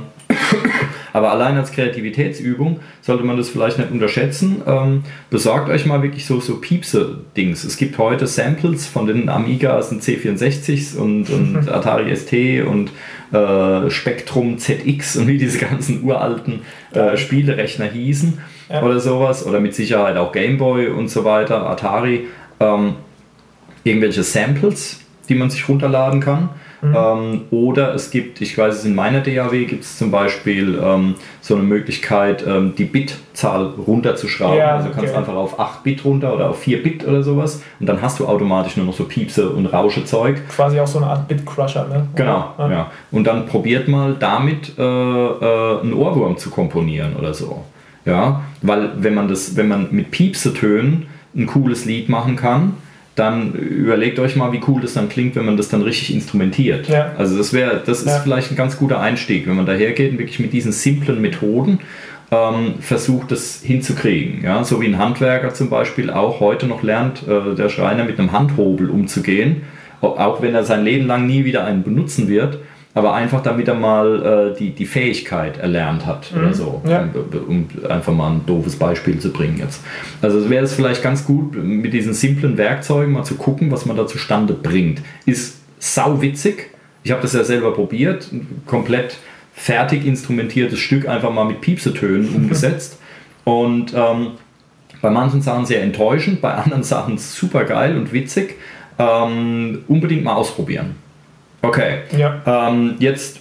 [1.18, 4.62] aber allein als Kreativitätsübung sollte man das vielleicht nicht unterschätzen.
[4.68, 7.64] Ähm, besorgt euch mal wirklich so, so Piepse-Dings.
[7.64, 12.34] Es gibt heute Samples von den Amigas und C64s und, und Atari ST
[12.68, 12.92] und
[13.34, 16.62] äh, Spectrum ZX und wie diese ganzen uralten
[16.94, 18.38] äh, Spielerechner hießen
[18.70, 18.84] Ja.
[18.84, 19.44] oder sowas.
[19.46, 22.28] Oder mit Sicherheit auch Gameboy und so weiter, Atari.
[22.60, 22.94] Ähm,
[23.84, 25.00] irgendwelche Samples,
[25.30, 26.50] die man sich runterladen kann.
[26.84, 31.16] Ähm, oder es gibt, ich weiß es in meiner DAW gibt es zum Beispiel ähm,
[31.42, 34.58] so eine Möglichkeit, ähm, die Bitzahl runterzuschrauben.
[34.58, 35.18] Ja, also du kannst okay.
[35.18, 38.28] einfach auf 8 Bit runter oder auf 4 Bit oder sowas und dann hast du
[38.28, 40.48] automatisch nur noch so Piepse und Rauschezeug.
[40.50, 42.08] Quasi auch so eine Art Bitcrusher, ne?
[42.16, 42.92] Genau, ja.
[43.12, 47.64] Und dann probiert mal damit äh, äh, einen Ohrwurm zu komponieren oder so.
[48.06, 52.74] Ja, weil wenn man das, wenn man mit Piepsetönen ein cooles Lied machen kann,
[53.18, 56.88] dann überlegt euch mal, wie cool das dann klingt, wenn man das dann richtig instrumentiert.
[56.88, 57.14] Ja.
[57.18, 58.20] Also das wäre, das ist Ja.
[58.20, 61.80] vielleicht ein ganz guter Einstieg, wenn man dahergeht und wirklich mit diesen simplen Methoden
[62.32, 64.44] ähm, versucht, das hinzukriegen.
[64.44, 64.64] Ja?
[64.64, 68.32] So wie ein Handwerker zum Beispiel auch heute noch lernt, äh, der Schreiner mit einem
[68.34, 69.62] Handhobel umzugehen,
[70.02, 72.60] au- auch wenn er sein Leben lang nie wieder einen benutzen wird,
[72.98, 77.08] aber einfach damit er mal äh, die, die Fähigkeit erlernt hat oder so, Ja.
[77.48, 79.84] um, um einfach mal ein doofes Beispiel zu bringen jetzt.
[80.22, 83.96] Also wäre es vielleicht ganz gut, mit diesen simplen Werkzeugen mal zu gucken, was man
[83.96, 85.04] da zustande bringt.
[85.28, 86.72] Ist sau witzig.
[87.04, 88.30] Ich habe das ja selber probiert,
[88.66, 89.18] komplett
[89.54, 93.00] fertig instrumentiertes Stück einfach mal mit Piepsetönen umgesetzt.
[93.44, 94.32] Und ähm,
[95.04, 98.56] bei manchen Sachen sehr enttäuschend, bei anderen Sachen super geil und witzig.
[98.98, 100.96] Ähm, unbedingt mal ausprobieren.
[101.62, 102.00] Okay.
[102.18, 102.36] Ja.
[102.46, 103.40] Ähm, jetzt,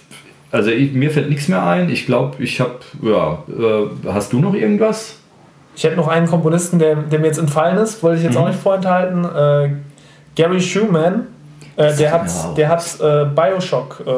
[0.51, 1.89] also ich, mir fällt nichts mehr ein.
[1.89, 5.15] Ich glaube, ich habe, ja, äh, hast du noch irgendwas?
[5.75, 8.41] Ich hätte noch einen Komponisten, der, der mir jetzt entfallen ist, wollte ich jetzt Mhm.
[8.41, 9.23] auch nicht vorenthalten.
[9.25, 9.69] Äh,
[10.35, 11.27] Gary Schumann,
[11.75, 12.53] äh, der hat, Genau.
[12.55, 14.13] der hat äh, Bioshock, ähm,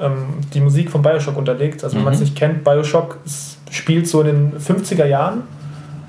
[0.00, 0.12] ähm,
[0.52, 1.82] die Musik von Bioshock unterlegt.
[1.82, 2.24] Also wenn man es Mhm.
[2.26, 5.42] nicht kennt, Bioshock ist, spielt so in den 50er Jahren.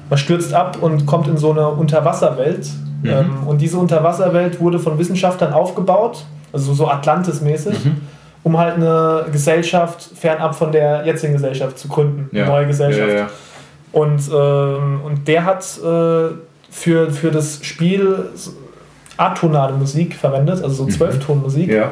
[0.09, 2.68] Man stürzt ab und kommt in so eine Unterwasserwelt.
[3.01, 3.09] Mhm.
[3.09, 6.26] Ähm, und diese Unterwasserwelt wurde von Wissenschaftlern aufgebaut,
[6.56, 7.97] also so Atlantis-mäßig, Mhm.
[8.43, 12.30] um halt eine Gesellschaft fernab von der jetzigen Gesellschaft zu gründen.
[12.36, 13.10] Eine neue Gesellschaft.
[13.10, 13.28] Ja, ja.
[13.91, 16.34] Und, ähm, und der hat äh,
[16.72, 18.26] für, für das Spiel
[19.18, 21.72] atonale Musik verwendet, also so Zwölftonmusik.
[21.72, 21.91] ja.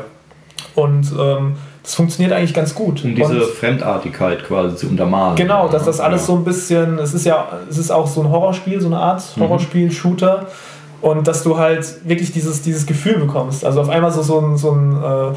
[0.75, 3.03] Und ähm, das funktioniert eigentlich ganz gut.
[3.03, 5.35] Um diese und, Fremdartigkeit quasi zu untermalen.
[5.35, 6.27] genau, dass das alles Ja.
[6.27, 9.21] so ein bisschen, es ist ja, es ist auch so ein Horrorspiel, so eine Art
[9.35, 9.41] Mhm.
[11.03, 13.65] Und dass du halt wirklich dieses, dieses Gefühl bekommst.
[13.65, 15.35] Also auf einmal so, so ein, so ein äh,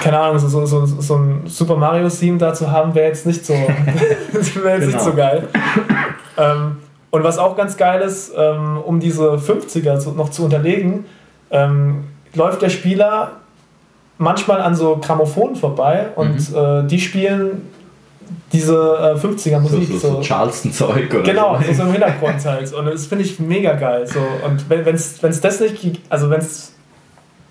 [0.00, 3.44] keine Ahnung, so, so, so, so ein Super Mario-Theme da zu haben, wäre jetzt nicht
[3.44, 3.54] so,
[4.62, 5.04] wäre jetzt nicht Genau.
[5.04, 5.48] so geil.
[6.36, 6.76] Ähm,
[7.10, 11.06] und was auch ganz geil ist, ähm, um diese 50er zu, noch zu unterlegen,
[11.50, 12.04] ähm,
[12.34, 13.32] läuft der Spieler
[14.18, 17.62] manchmal an so Grammophon vorbei und äh, die spielen
[18.52, 19.88] diese äh, 50er So, Musik.
[19.92, 21.66] so, so Charleston-Zeug oder Genau, so.
[21.68, 22.72] so, so im Hintergrund halt.
[22.72, 24.06] Und das finde ich mega geil.
[24.06, 24.20] So.
[24.44, 26.74] Und wenn es das nicht, also wenn es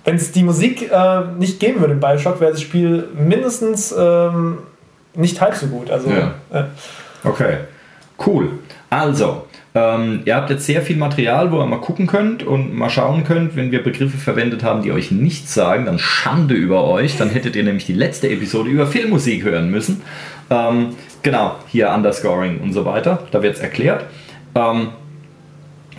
[0.04, 4.60] wenn es die Musik äh, nicht geben würde in Bioshock, wäre das Spiel mindestens ähm,
[5.16, 5.92] nicht halb so gut.
[5.92, 6.34] Also Ja.
[6.52, 6.64] äh,
[7.26, 7.58] Okay,
[8.26, 8.52] cool.
[8.90, 9.44] Also,
[9.76, 13.26] ähm, ihr habt jetzt sehr viel Material, wo ihr mal gucken könnt und mal schauen
[13.26, 17.18] könnt, wenn wir Begriffe verwendet haben, die euch nichts sagen, dann Schande über euch.
[17.18, 20.02] Dann hättet ihr nämlich die letzte Episode über Filmmusik hören müssen.
[20.50, 23.20] Ähm, genau, hier Underscoring und so weiter.
[23.32, 24.06] Da wird es erklärt.
[24.56, 24.90] Ähm,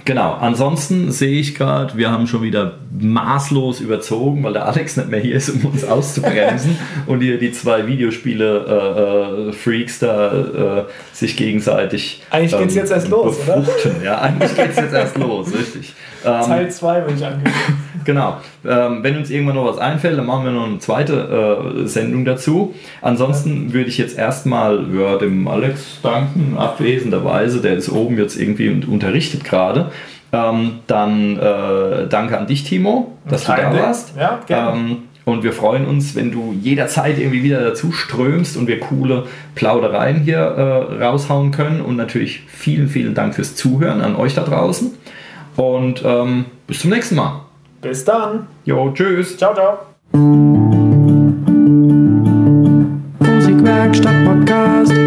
[0.08, 5.10] Genau, ansonsten sehe ich gerade, wir haben schon wieder maßlos überzogen, weil der Alex nicht
[5.10, 12.22] mehr hier ist, um uns auszubremsen und hier die zwei Videospiele-Freaks da äh, sich gegenseitig.
[12.30, 13.58] Eigentlich geht's jetzt erst los, oder?
[13.58, 14.02] befruchten.
[14.02, 15.92] Ja, eigentlich geht es jetzt erst los, richtig.
[16.24, 17.88] Ähm, Teil 2 würde ich ankündigen.
[18.08, 18.38] Genau.
[18.66, 22.24] Ähm, wenn uns irgendwann noch was einfällt, dann machen wir noch eine zweite äh, Sendung
[22.24, 22.74] dazu.
[23.02, 27.60] Ansonsten würde ich jetzt erstmal ja, dem Alex danken, abwesenderweise.
[27.60, 29.90] Der ist oben jetzt irgendwie und unterrichtet gerade.
[30.32, 33.80] Ähm, dann äh, danke an dich, Timo, dass du da Ding.
[33.80, 34.14] warst.
[34.16, 34.78] Ja, gerne.
[34.78, 39.24] Ähm, und wir freuen uns, wenn du jederzeit irgendwie wieder dazu strömst und wir coole
[39.54, 41.82] Plaudereien hier äh, raushauen können.
[41.82, 44.92] Und natürlich vielen, vielen Dank fürs Zuhören an euch da draußen.
[45.56, 47.42] Und ähm, bis zum nächsten Mal.
[47.82, 48.46] Bis dann.
[48.64, 49.36] Jo, tschüss.
[49.36, 49.78] Ciao, ciao.
[53.20, 54.97] Musikwerkstatt Podcast